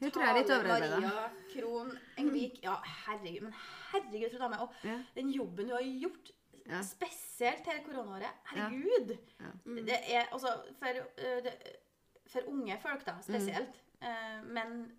[0.00, 1.00] Hun tror jeg er litt overarbeida.
[1.02, 2.60] Maria Krohn Engvik.
[2.62, 2.76] Ja,
[3.06, 3.42] herregud.
[3.48, 3.54] Men
[3.92, 4.60] herregud, fru dame.
[4.62, 4.96] Og Ja.
[5.16, 6.30] den jobben du har gjort,
[6.64, 6.80] Ja.
[6.86, 8.30] spesielt her i koronaåret.
[8.54, 9.16] Herregud.
[9.40, 9.50] Ja.
[9.90, 11.54] Det er altså for, uh, det,
[12.30, 13.22] for unge folk, da, Mm.
[13.22, 13.74] spesielt.
[14.00, 14.92] Eh, men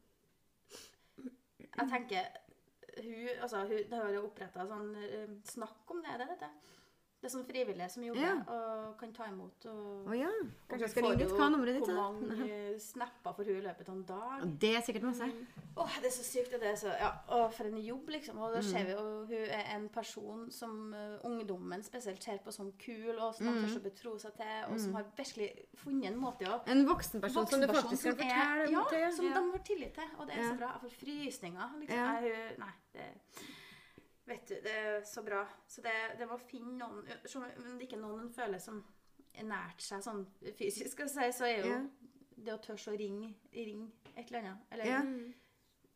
[1.77, 2.27] jeg tenker
[2.97, 6.33] hun, altså, hun det har jo oppretta sånn eh, Snakk om det, det er
[7.23, 7.29] det.
[7.31, 8.33] Er sånn frivillige som jobber Ja.
[8.53, 9.65] og kan ta imot.
[9.71, 10.29] Og, oh, ja.
[10.69, 11.29] Kanskje jeg skal ringe ditt.
[11.31, 11.87] jo Hva er nummeret ditt?
[11.87, 14.45] Hvor mange snapper får hun i løpet av en dag?
[14.59, 15.29] Det er sikkert masse.
[15.77, 16.51] Åh, det er så sykt.
[16.59, 18.37] Det er så, ja, oh, for en jobb, liksom.
[18.43, 18.69] Og da Mm.
[18.69, 23.17] ser vi jo hun er en person som uh, ungdommen spesielt ser på som kul,
[23.19, 23.65] og som Mm.
[23.65, 27.21] tør å betro seg til, og som har virkelig funnet en måte å En voksen
[27.21, 29.11] person som du faktisk kan fortelle om om ja, til.
[29.15, 30.09] som de har tillit til.
[30.19, 30.71] Og det er så bra.
[30.73, 31.79] Jeg får frysninger.
[31.79, 31.97] Liksom.
[31.97, 33.01] Jeg, nei, det
[34.25, 35.41] Vet du, det er så bra.
[35.67, 38.77] Så det, det må finne noen om det ikke er noen en føler som
[39.35, 41.79] er nært seg sånn fysisk, si, så er jo Ja.
[42.37, 44.57] det å tørre å ringe, ringe et eller annet.
[44.71, 45.01] Eller Ja.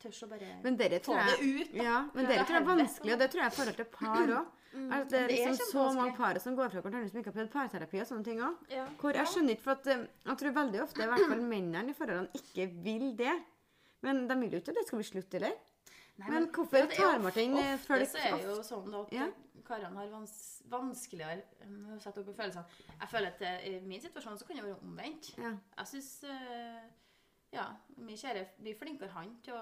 [0.02, 1.72] tørre å bare Men dere få jeg, det ut.
[1.78, 1.84] Da.
[1.84, 4.28] ja, men dere tror jeg er vanskelig, og det tror jeg i forhold til par
[4.28, 4.54] òg.
[4.78, 7.32] Altså, det er Det er liksom så mange par som går fra hverandre som ikke
[7.32, 8.56] har prøvd parterapi og sånne ting òg.
[8.70, 8.86] Ja.
[9.00, 11.90] Hvor jeg skjønner ikke, for at eh, jeg tror veldig ofte i hvert fall mennene
[11.90, 13.38] i forholdene ikke vil det.
[14.04, 15.56] Men de vil jo ikke at det skal bli slutt, eller?
[16.18, 18.62] Nei, Men hvorfor ja, det er tar of- Martin, eh, ofte så er det jo
[18.66, 19.28] sånn at Ja.
[19.64, 22.66] karene har vans vanskeligere å sette opp følelsene.
[23.00, 25.38] Jeg føler at eh, i min situasjon så kan det være omvendt.
[25.38, 25.52] Ja.
[25.78, 26.24] Jeg syns
[27.54, 27.64] Ja,
[27.98, 29.62] min kjære blir flinkere han til å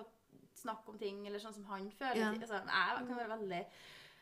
[0.57, 2.15] snakke om ting, eller sånn som han føler.
[2.17, 2.31] Ja.
[2.31, 3.65] Altså, jeg kan være veldig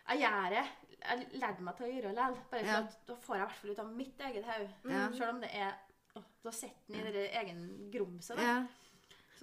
[0.09, 0.63] Jeg gjør det.
[1.03, 2.49] Jeg lærte meg til å gjøre det likevel.
[2.51, 2.77] Bare for Ja.
[2.79, 4.91] at da får jeg i hvert fall ut av mitt eget hode.
[4.91, 5.11] Ja.
[5.11, 5.73] Selv om det er
[6.43, 8.37] Da sitter den i den egen grumset.
[8.37, 8.67] Ja.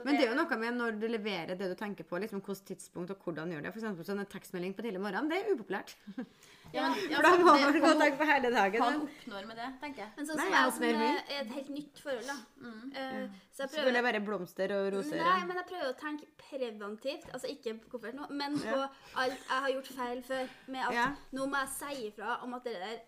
[0.00, 2.40] Så Men det er jo noe med når du leverer det du tenker på, liksom
[2.40, 3.72] hvilket tidspunkt og hvordan du gjør det.
[3.74, 5.92] For eksempel sånn en tekstmelding på tidlig morgen, det er upopulært.
[6.72, 8.82] ja, men, ja, For da må det- man gå og tenke på hele Hva dagen.
[8.82, 10.10] han oppnår med det, tenker jeg.
[10.16, 12.38] Men sånn Nei, som jeg som opplever er et helt nytt forhold, da.
[13.00, 15.20] Eh, Så jeg Så vil det prøver være blomster og roser.
[15.20, 17.28] Nei, men jeg prøver å tenke preventivt.
[17.34, 18.78] Altså ikke koffert nå, men på
[19.20, 20.48] alt jeg har gjort feil før.
[20.66, 21.06] Med at Ja.
[21.32, 23.00] nå må jeg si ifra om at det der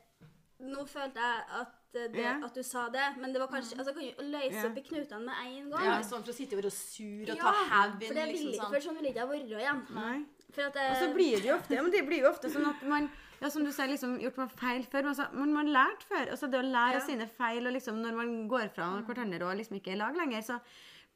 [0.62, 2.38] Nå følte jeg at, det, Ja.
[2.45, 4.66] at du sa det, men det var kanskje Altså kan jo løse Ja.
[4.68, 5.84] opp i knutene med en gang.
[5.84, 7.99] Ja, Sånn for å sitte og være sur og Ja, ta hevn.
[8.07, 8.70] for, Liksom, sånn.
[8.70, 9.82] for sånn vil ikke jeg være igjen.
[9.95, 10.24] Nei.
[10.53, 12.49] For at Og så eh, blir det jo ofte ja, men det blir jo ofte
[12.51, 15.03] sånn at man ja, som du sier, liksom gjort noe feil før.
[15.03, 16.30] Men altså, man, man har lært før.
[16.30, 17.01] Altså, det å lære Ja.
[17.01, 20.14] sine feil, og liksom når man går fra hverandre og liksom ikke er i lag
[20.16, 20.61] lenger, så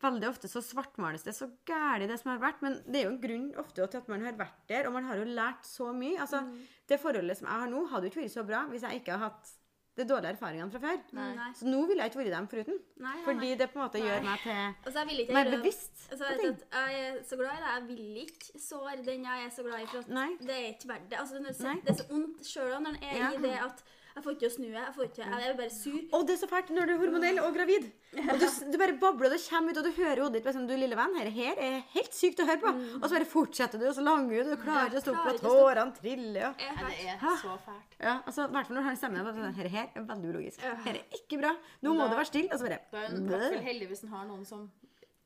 [0.03, 2.61] veldig ofte så svartmales det så gærent det som har vært.
[2.63, 5.05] Men det er jo en grunn ofte til at man har vært der, og man
[5.05, 6.19] har jo lært så mye.
[6.19, 6.43] Altså,
[6.89, 9.13] Det forholdet som jeg har nå, hadde jo ikke vært så bra hvis jeg ikke
[9.13, 9.53] hadde hatt
[9.97, 10.99] de dårlige erfaringene fra før.
[11.17, 11.47] Nei.
[11.57, 12.79] Så nå ville jeg ikke vært dem foruten.
[13.01, 13.55] Nei, nei, Fordi nei.
[13.61, 16.53] det på en måte gjør meg til mer bevisst på jeg, ting.
[16.53, 17.71] at jeg er så glad i deg.
[17.75, 19.87] Jeg vil ikke såre den jeg er så glad i.
[19.87, 21.19] For at det er ikke verdt det.
[21.21, 23.31] Altså, det er så vondt sjøl når en er Ja.
[23.33, 23.85] i det at
[24.17, 25.97] jeg får ikke å snu Jeg, får ikke, jeg er bare sur.
[26.17, 27.89] Og det er så fælt når du er hormonell og gravid.
[28.17, 30.73] Og du, du bare babler, det kommer ut, og du hører hodet ditt liksom, du
[30.73, 32.73] lille venn, her, her er helt sykt å høre på.
[32.97, 35.35] Og så bare fortsetter du, og så langer du, og du klarer ikke å stoppe,
[35.37, 36.49] og å tårene triller.
[36.65, 36.73] Ja.
[36.81, 37.99] Helt- det er så fælt.
[38.01, 40.65] Ja, altså, I hvert fall når han stemmer Dette sånn, her, her er veldig ulogisk.
[40.65, 41.53] Dette er ikke bra.
[41.85, 42.51] Nå må du det være stille.
[42.53, 42.81] Og så bare
[43.29, 44.67] Da er heldig hvis en har noen som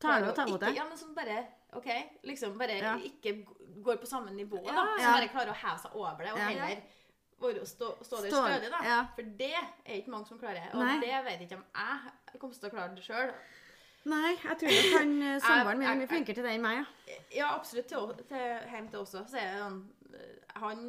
[0.01, 0.70] Tar det og tar imot det.
[0.78, 1.43] Ja, men som bare
[1.76, 1.88] OK,
[2.24, 2.95] liksom bare Ja.
[2.97, 3.45] ikke
[3.84, 4.72] går på samme nivå, da.
[4.72, 5.12] Som ja.
[5.12, 6.49] bare klarer å heve seg over det, og Ja.
[6.49, 6.82] heller
[7.43, 8.82] være, stå, stå der stødig, da.
[8.84, 9.01] ja.
[9.14, 10.70] For det er ikke mange som klarer.
[10.72, 10.99] Og Nei.
[11.03, 13.34] det vet jeg ikke om jeg kommer til å klare det sjøl.
[14.09, 16.80] Nei, jeg tror nok han eh, samboeren min er mye flinkere til det enn meg,
[16.80, 17.18] ja.
[17.36, 17.91] Ja, absolutt.
[17.91, 19.26] Til, til, hjem til også.
[19.28, 19.82] Så er sånn
[20.16, 20.82] eh, Han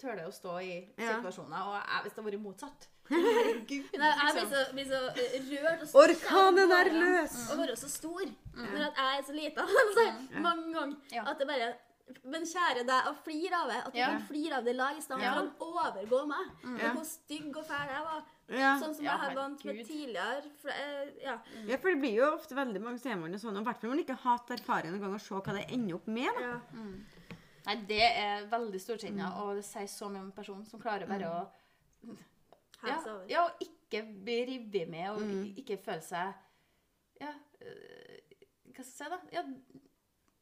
[0.00, 3.84] tøler å stå i situasjoner, og jeg, hvis det hadde vært motsatt Herregud.
[3.94, 4.50] Men jeg, blir liksom.
[4.50, 7.36] så, blir så eh, rørt og Orkanen er løs!
[7.54, 8.24] Å være så stor
[8.56, 9.66] når jeg er så lita.
[9.84, 10.06] Altså,
[10.42, 11.20] mange ganger.
[11.22, 11.68] At det bare
[12.24, 13.76] Men kjære deg, og flir av det.
[13.86, 14.06] At du Ja.
[14.12, 15.34] kan flire av det laget lag i stedet Ja.
[15.34, 16.50] for å overgå meg.
[16.62, 16.74] Mm.
[16.76, 18.24] Og hvor stygg og fæl jeg var.
[18.48, 18.78] Ja.
[18.78, 20.50] Sånn som Ja, jeg har vant med tidligere.
[20.62, 21.38] For, eh, ja.
[21.66, 23.96] ja, for det blir jo ofte veldig mange stemmerne sånn, og i hvert fall når
[23.96, 26.30] man ikke har hatt erfaring noen gang, og se hva det ender opp med.
[26.34, 26.40] da.
[26.40, 26.60] ja.
[27.66, 31.08] Nei, det er veldig storsinna, og det sier så mye om en person som klarer
[31.08, 31.50] bare å
[32.86, 35.20] ja, ja, og ikke bli revet med, og
[35.58, 36.34] ikke føle seg
[37.20, 37.32] Ja,
[37.62, 38.20] øh,
[38.76, 39.18] hva skal jeg si, da?
[39.32, 39.42] Ja,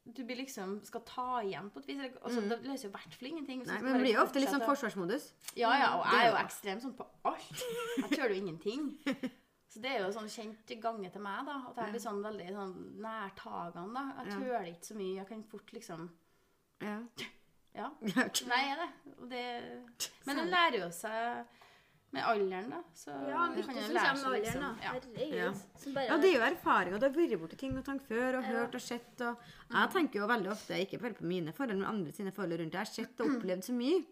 [0.05, 2.01] du blir liksom skal ta igjen på et vis.
[2.21, 2.49] Altså, mm.
[2.51, 3.63] Det løser jo i hvert fall ingenting.
[3.69, 5.31] Nei, men blir jo ofte litt sånn forsvarsmodus.
[5.57, 7.65] Ja, ja, og jeg er jo ekstrem sånn på alt.
[8.03, 8.91] Jeg tøler jo ingenting.
[9.75, 11.57] Så det er jo sånn kjent gange til meg, da.
[11.71, 13.95] At jeg blir sånn veldig sånn nærtagende.
[13.97, 14.05] da.
[14.21, 15.17] Jeg tøler ikke så mye.
[15.17, 16.05] Jeg kan fort liksom
[16.85, 16.99] Ja.
[17.75, 17.89] Ja.
[18.53, 18.91] Nei, er det.
[19.33, 19.45] Det
[20.29, 21.63] men en lærer jo seg
[22.15, 22.81] med alderen, da.
[22.95, 24.93] Så Ja, kan mye kan jo lære seg liksom- ja.
[25.35, 25.53] Ja.
[26.09, 28.43] Ja, det er jo erfaring, og du har vært borti ting og tanker før, og
[28.45, 28.49] Ja.
[28.55, 29.37] hørt og sett, og
[29.71, 32.73] jeg tenker jo veldig ofte, ikke bare på mine forhold, men andre sine forhold rundt,
[32.73, 34.05] jeg har sett og opplevd så mye,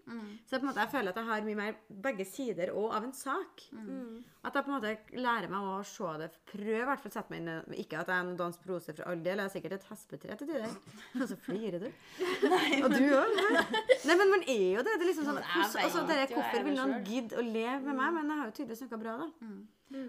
[0.46, 3.04] så på en måte jeg føler at jeg har mye mer begge sider og av
[3.04, 3.62] en sak.
[3.72, 4.24] Mm.
[4.44, 7.14] At jeg på en måte lærer meg å se det, prøv i hvert fall å
[7.14, 7.78] sette meg inn, i det.
[7.86, 10.36] ikke at jeg er noen dansk prose for all del, jeg er sikkert et hespetre
[10.38, 10.66] til tider,
[11.22, 11.92] og så flirer du.
[12.84, 14.06] og du også.
[14.06, 16.64] Nei, men man er jo det, det er liksom sånn, jeg hvordan- altså, dere, hvorfor
[16.64, 19.28] vil noen gidde å leve med meg, men jeg har jo tydeligvis noe bra da.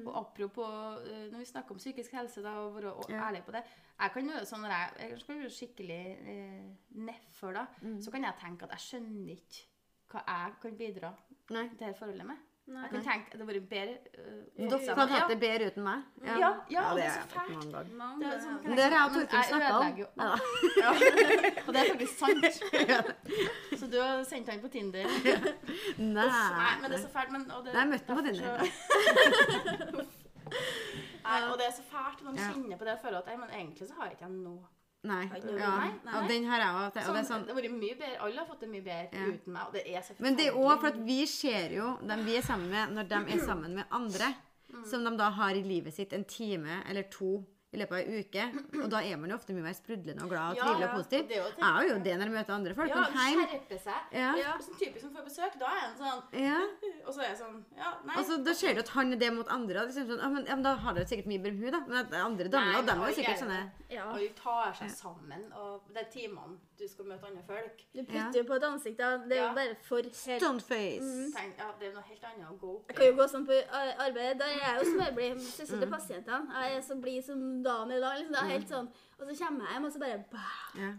[0.08, 3.28] Og apropos eh, når vi snakker om psykisk helse, da, og være Ja.
[3.30, 3.64] ærlig på det
[4.00, 8.02] Jeg kan jo sånn når jeg, jeg skal gjøre skikkelig eh, nedfor, da, Mm.
[8.02, 9.66] så kan jeg tenke at jeg skjønner ikke
[10.14, 11.14] hva jeg kan bidra
[11.50, 11.68] Nei.
[11.70, 12.38] til det forholdet med.
[12.64, 12.80] Nei.
[12.84, 15.84] Jeg kunne tenkt at det hadde vært bedre uh, Dere kan ha det bedre uten
[15.84, 16.00] meg.
[16.24, 16.36] Ja,
[16.72, 17.50] ja, og det det er så fælt.
[17.52, 18.20] mange ganger.
[18.22, 19.84] Det er sånn- Det har jeg og Torfinn snakka om.
[20.84, 20.90] Ja.
[21.68, 22.44] Og det er faktisk sant.
[23.80, 25.04] Så du har sendt han på Tinder?
[25.98, 26.30] Nei.
[26.30, 27.32] Nei, men det er så fælt.
[27.36, 28.44] Men, og det, Nei, jeg møtte på Tinder.
[28.48, 30.08] så-
[31.24, 32.48] Nei, og det er så fælt man Ja.
[32.54, 34.64] kjenner på det og føler at men egentlig så har jeg ikke noe.
[35.04, 35.26] Nei.
[35.60, 35.72] Ja.
[36.06, 36.14] Nei.
[36.16, 37.00] Og den har jeg òg.
[37.04, 38.20] Sånn, sånn det har vært mye bedre.
[38.24, 39.26] Alle har fått det mye bedre Ja.
[39.34, 42.38] uten meg, det så Men det er òg for at vi ser jo dem vi
[42.38, 44.34] er sammen med, når de er sammen med andre,
[44.86, 47.44] som de da har i livet sitt en time eller to
[47.74, 48.44] i løpet av ei uke.
[48.84, 50.96] Og da er man jo ofte mye mer sprudlende og glad og Ja, trivelig og
[51.00, 51.20] positiv.
[51.24, 52.90] og det er jo Jeg jo det når jeg møter andre folk.
[52.90, 54.00] Ja, Men heim skjerper seg.
[54.14, 54.32] Ja.
[54.38, 54.52] Ja.
[54.62, 56.60] Sånn typisk som får besøk, da er en sånn ja.
[57.08, 58.16] Og så er jeg sånn Ja, nei.
[58.22, 59.82] Altså, da ser du at han er det mot andre.
[59.82, 61.74] og Liksom sånn, ja, men, ja, men Da har dere sikkert mye bedre med hun,
[61.74, 61.82] da.
[61.88, 64.06] Men at andre damer og dem er jo sikkert sånne Ja.
[64.12, 67.84] Og de tar seg sammen, og det er timene du skal møte andre folk.
[67.94, 69.12] Du putter jo på et ansikt, da.
[69.30, 71.12] Det er jo bare for helt Stoneface.
[71.36, 73.46] Tenk, ja, det er noe helt annet å gå opp Jeg kan jo gå sånn
[73.48, 74.40] på arbeid.
[74.42, 75.44] Der er jeg jo smørblid.
[75.46, 76.58] Søster til pasientene.
[76.64, 78.20] Jeg er så blid som dagen i dag.
[78.20, 78.36] Liksom.
[78.36, 80.92] Det er helt sånn, Og så kommer jeg hjem, og så bare bah, Ja.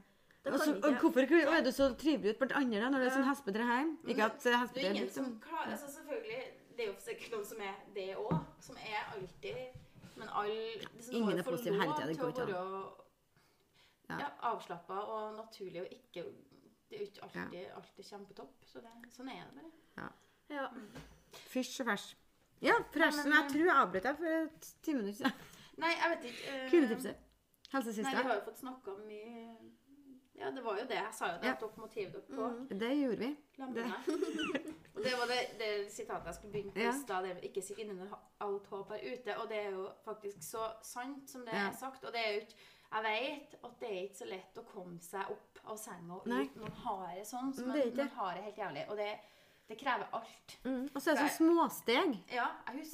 [0.45, 3.07] Da Og kan og hvorfor er du så trivelig ut blant andre da, når det
[3.09, 3.93] er sånn hespetre hjem?
[4.13, 6.43] Ikke at eh, Det er ingen liksom som klarer altså Selvfølgelig,
[6.77, 8.35] det er jo sikkert noen som er det òg.
[8.67, 9.63] Som er alltid
[10.19, 12.85] Men alle liksom, Ingen er positiv lov hele tiden, det til går ikke å være
[14.11, 14.19] Ja.
[14.21, 16.27] ja, avslappa og naturlig og ikke
[16.91, 18.69] Det er jo ikke alltid alt er kjempetopp.
[18.69, 20.11] Så det, sånn er det bare.
[20.53, 20.69] Ja.
[21.49, 22.15] Fysj og fæsj.
[22.65, 25.33] Ja, forresten, jeg tror jeg avbrøt deg for et ti minutter siden.
[25.79, 26.43] Nei, jeg vet ikke.
[26.65, 27.17] Uh, Kvinnetipset.
[27.75, 27.83] Nei,
[28.15, 29.57] vi har jo fått snakka mye
[30.39, 30.97] Ja, det var jo det.
[30.99, 31.53] Jeg sa jo det, Ja.
[31.53, 33.37] at dere må dere på Det gjorde vi.
[33.57, 33.85] Det.
[34.95, 37.23] og det var det, det sitatet jeg skulle begynne på i stad.
[37.25, 39.37] det er Ikke inne når alt håp er ute.
[39.39, 41.69] Og det er jo faktisk så sant som det Ja.
[41.69, 42.05] er sagt.
[42.05, 42.57] Og det er jo ikke
[42.95, 46.43] Jeg vet at det er ikke så lett å komme seg opp av senga Nei.
[46.45, 46.57] ut.
[46.57, 47.51] Man har det sånn.
[47.55, 48.85] Så Mm, man, det er man har det helt jævlig.
[48.91, 49.09] Og det,
[49.65, 50.55] det krever alt.
[50.65, 50.83] Mm.
[50.93, 52.17] Og så er det sånn småsteg.
[52.35, 52.51] Ja,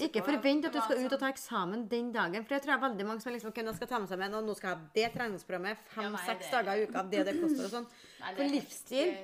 [0.07, 2.45] Ikke forvent at du skal ut sånn- og ta eksamen den dagen.
[2.47, 4.55] For jeg tror jeg veldig mange som liksom, skal ta med seg med, og nå
[4.55, 7.89] skal jeg ha det treningsprogrammet fem-seks ja, dager i uka, det det koster og sånn.
[8.37, 9.17] For livsstil,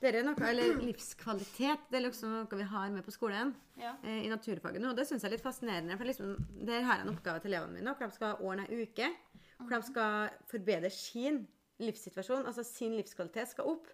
[0.00, 3.54] Det er noe, eller livskvalitet, det er liksom noe vi har med på skolen.
[3.76, 3.96] Ja.
[4.04, 5.98] eh, I naturfaget nå, og det syns jeg er litt fascinerende.
[5.98, 8.86] For liksom, der har jeg en oppgave til elevene mine, hvor de skal ordne ei
[8.86, 9.10] uke.
[9.58, 11.46] Hvor de skal forbedre sin
[11.82, 13.88] livssituasjon, altså sin livskvalitet skal opp.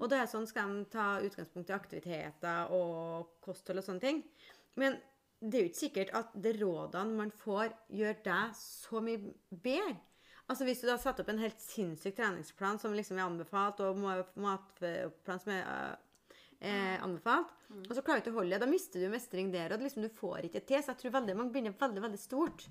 [0.00, 4.22] Og det er sånn skal de ta utgangspunkt i aktiviteter og kosthold og sånne ting.
[4.78, 4.98] Men
[5.40, 9.20] det er jo ikke sikkert at de rådene man får, gjør deg så mye
[9.50, 9.96] bedre.
[10.48, 13.98] Altså Hvis du da satt opp en helt sinnssyk treningsplan som liksom er anbefalt, og
[14.00, 15.96] ma- matplan som er øh,
[16.60, 19.72] eh, anbefalt, og så klarer du ikke å holde det, da mister du mestring der.
[19.74, 20.80] Og liksom du får ikke til.
[20.82, 22.64] Så jeg tror veldig mange begynner veldig veldig stort.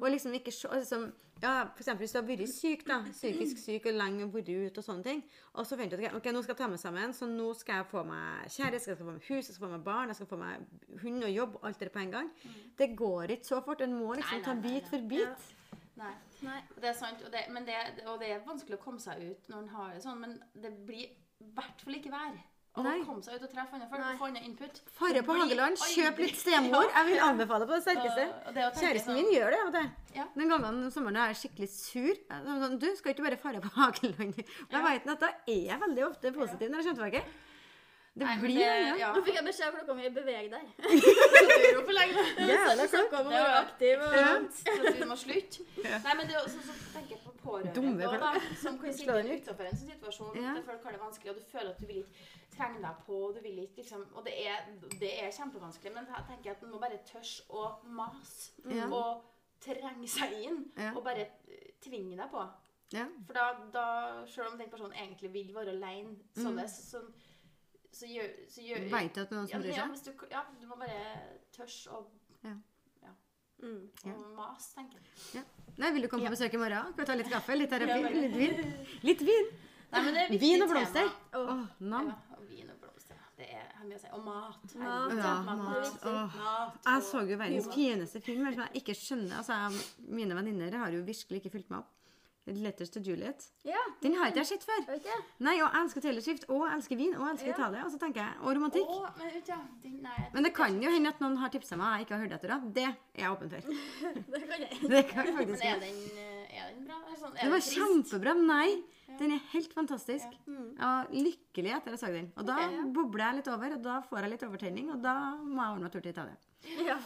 [0.00, 1.04] Og liksom ikke så liksom,
[1.40, 4.82] ja, For eksempel hvis du har vært syk, da, psykisk syk og lenge vært ute
[4.82, 5.22] og sånne ting,
[5.54, 7.80] og så forventer du at ok, nå skal jeg ta meg sammen, så nå skal
[7.80, 10.20] jeg få meg kjæreste, jeg skal få meg hus, jeg skal få meg barn, jeg
[10.20, 12.34] skal få meg hund og jobb, alt det på en gang.
[12.82, 13.86] Det går ikke så fort.
[13.86, 14.90] En må liksom Nei, nei, ta bit nei.
[14.90, 15.48] for bit.
[16.00, 16.14] Nei.
[16.44, 16.60] Nei.
[16.76, 17.78] Det er sant, og det, men det,
[18.08, 20.74] og det er vanskelig å komme seg ut når en har det sånn, men det
[20.88, 22.36] blir i hvert fall ikke vær.
[22.78, 23.00] Å Nei.
[23.02, 24.12] komme seg ut og treffe andre folk Nei.
[24.14, 24.76] og få andre input.
[24.94, 26.86] Farre på Hageland, kjøp litt stemor.
[26.96, 28.26] Jeg vil anbefale på det sterkeste.
[28.30, 29.90] Og- og det Kjæresten sånn- min gjør det av og til.
[30.38, 32.14] Den gangen om sommeren er jeg skikkelig sur.
[32.14, 34.38] Jeg Sånn, du skal ikke bare fare på Hageland.
[34.70, 37.24] Da jeg vet at da er jeg veldig ofte positiv når jeg kommer tilbake.
[38.10, 38.94] Det Nei, blir det- ja.
[38.98, 39.10] ja.
[39.14, 40.08] Nå fikk jeg beskjed om klokka mi.
[40.10, 40.64] Beveg deg.
[42.50, 43.98] Jævla Så snakka Det var- aktiv.
[44.02, 44.14] Og...
[44.14, 44.32] Ja.
[44.50, 45.62] Så vi må slutte.
[45.84, 48.30] Nei, men det er også så tenker jeg på pårørende da,
[48.62, 49.42] som kan sitte den ut.
[49.42, 50.54] utenfor en sånn situasjon Ja.
[50.56, 53.18] der folk har det vanskelig, og du føler at du vil ikke trenge deg på,
[53.28, 54.66] og du vil ikke liksom Og det er,
[55.00, 58.86] det er kjempevanskelig, men jeg tenker at man må bare tørre å mase Ja.
[58.88, 59.24] og
[59.60, 60.92] trenge seg inn, Ja.
[60.96, 61.26] og bare
[61.80, 62.46] tvinge deg på.
[62.92, 63.04] Ja.
[63.26, 67.02] For da, da selv om den personen egentlig vil være alene, så, det, så, så,
[67.92, 70.24] så gjør, så gjør Veit du at noen som ja, bryr ja, seg?
[70.30, 71.04] ja, du må bare
[71.52, 72.06] tørre å
[73.60, 73.90] Mm.
[74.06, 74.12] Ja.
[74.16, 75.02] å mase, tenker
[75.34, 75.44] jeg.
[75.80, 76.92] Nei, Vil du komme på besøk i morgen?
[76.92, 77.56] Kan vi ta litt kaffe?
[77.56, 78.00] Litt terapi?
[78.20, 78.72] Litt vin?
[79.08, 79.46] Litt vin!
[79.90, 81.08] Nei, men det Vin og blomster.
[81.34, 81.62] Åh,
[81.92, 82.10] nam.
[82.12, 83.16] Ja, vin og blomster.
[83.40, 84.10] Det er mye å si.
[84.14, 84.74] Og mat.
[84.82, 86.04] Mat, ja, mat, mat.
[86.10, 86.36] Åh.
[86.36, 89.40] mat Jeg så jo verdens fineste film som jeg ikke skjønner.
[89.40, 89.88] Altså, jeg,
[90.20, 91.96] Mine venninner har jo virkelig ikke fulgt meg opp.
[92.46, 93.50] 'Letters to Juliet'.
[93.64, 93.78] Ja.
[94.02, 94.80] Den har ikke jeg sett før.
[94.96, 95.18] Okay.
[95.38, 97.54] Nei, og jeg elsker Taylor Swift, og elsker vin, og elsker Ja.
[97.54, 97.84] Italia.
[97.84, 98.88] Og så tenker jeg, og romantikk.
[98.88, 101.98] Oh, men ja, den, nei, Men det kan jo hende at noen har tipsa meg
[102.00, 102.48] jeg ikke har hørt etter.
[102.48, 102.58] da.
[102.74, 103.60] Det er jeg åpen for.
[104.34, 104.90] Det kan jeg.
[104.90, 106.98] Det kan Men er den, eh, er den bra?
[107.12, 108.34] Er sånn, er Det var kjempebra.
[108.40, 108.82] Nei,
[109.18, 110.26] den er helt fantastisk.
[110.26, 110.52] Ja.
[110.52, 110.68] Mm.
[110.78, 112.32] Jeg var lykkelig etter jeg så den.
[112.36, 115.14] Og da okay, bobler jeg litt over, og da får jeg litt overtenning, og da
[115.36, 116.36] må jeg ordne meg tur til Italia.
[116.60, 116.96] Ja.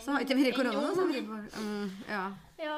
[0.00, 2.22] Så har ikke vært korona, så har det vært mm, Ja.
[2.62, 2.76] ja.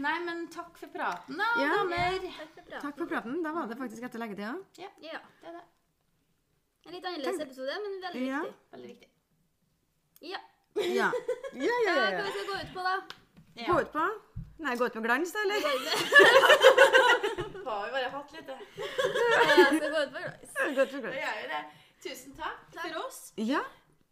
[0.00, 1.70] Nei, men takk for praten, da, Ja.
[1.76, 2.16] damer.
[2.20, 2.80] Takk for praten.
[2.86, 3.42] Takk for praten.
[3.44, 4.54] Da var det faktisk etter leggetida.
[4.80, 5.18] Ja, Ja.
[5.42, 5.64] det er det.
[6.86, 8.40] En litt annerledes episode, men veldig Ja.
[8.42, 8.54] viktig.
[8.72, 9.08] Veldig viktig.
[10.32, 10.38] Ja.
[10.76, 11.10] Ja.
[11.66, 12.96] Ja, ja, Hva ja, skal vi skal gå ut på, da?
[13.66, 14.06] Gå ut på
[14.58, 15.60] Nei, gå ut med glans, da, eller?
[17.66, 18.58] Har vi bare hatt litt det.
[18.76, 20.52] Ja, skal gå ut på glans.
[20.56, 21.16] Gå ut Da glans.
[21.20, 21.62] gjør vi det.
[22.06, 23.18] Tusen takk for oss.
[23.36, 23.60] Ja.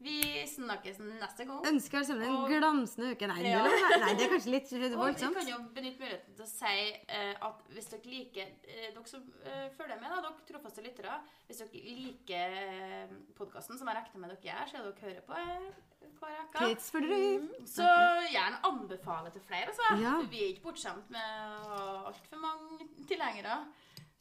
[0.02, 1.60] Vi snakkes neste gang.
[1.70, 3.26] Ønsker alle sammen en Og- glansende uke.
[3.30, 3.62] Nei, Ja.
[3.62, 6.74] det, nei, det er kanskje litt Og vi kan jo benytte muligheten til å si
[7.08, 11.16] uh, at hvis dere liker uh, Dere som uh, følger med, da, dere trofaste lyttere
[11.46, 15.34] Hvis dere liker podkasten, som jeg regner med dere gjør, så er dere hører på
[15.34, 16.66] hver uke,
[17.00, 17.86] mm, så
[18.30, 19.72] gjerne anbefale til flere.
[19.72, 19.96] Altså.
[20.02, 20.14] Ja.
[20.30, 23.62] Vi er ikke bortskjemt med å ha altfor mange tilhengere.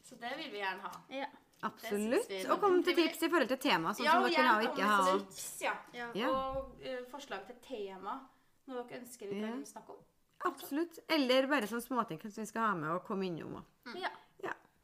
[0.03, 0.93] Så det vil vi gjerne ha.
[1.11, 1.29] Ja.
[1.63, 2.27] Absolutt.
[2.29, 4.87] Det Og kom til tips i forhold til tema, sånn som dere har og ikke
[4.89, 5.17] ha.
[5.19, 5.73] tips, ja.
[5.93, 6.09] Ja.
[6.15, 6.29] Ja.
[6.29, 8.19] Og uh, forslag til tema
[8.67, 9.65] noe dere ønsker vi kan Ja.
[9.73, 10.01] snakke om.
[10.45, 10.99] Absolutt.
[11.09, 13.55] Eller bare sånne småting som vi skal ha med og komme innom.
[13.85, 13.99] også.
[14.01, 14.09] ja.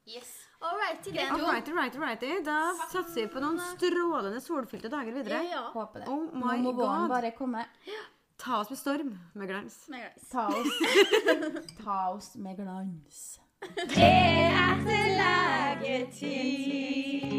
[0.10, 0.30] Yes.
[0.62, 1.30] All right, til den.
[1.30, 2.44] All right, all right, all right.
[2.44, 5.44] Da satser vi på noen strålende solfylte dager videre.
[5.46, 5.68] Ja.
[5.70, 6.08] Håper det.
[6.10, 7.62] Oh Nå my må våren bare komme.
[8.42, 9.76] Ta oss med storm med glans.
[9.88, 10.30] Med glans.
[10.32, 13.40] Ta oss, ta oss med glans.
[13.62, 17.34] Det er til legetid.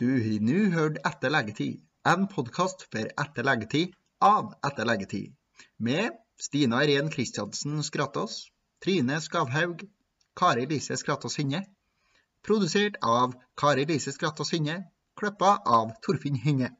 [0.00, 1.78] Du har nå hørt Etter legetid,
[2.12, 3.88] en podkast for etter legetid
[4.20, 5.32] av Etter legetid.
[5.88, 6.04] Med
[6.36, 8.34] Stina Irén Kristiansen Skrattås,
[8.84, 9.76] Trine Skavhaug,
[10.36, 11.64] Kari Lise Skrattås Hinne.
[12.44, 14.76] Produsert av Kari Lise Skrattås Hinne,
[15.16, 16.74] klippa av Torfinn Hinne.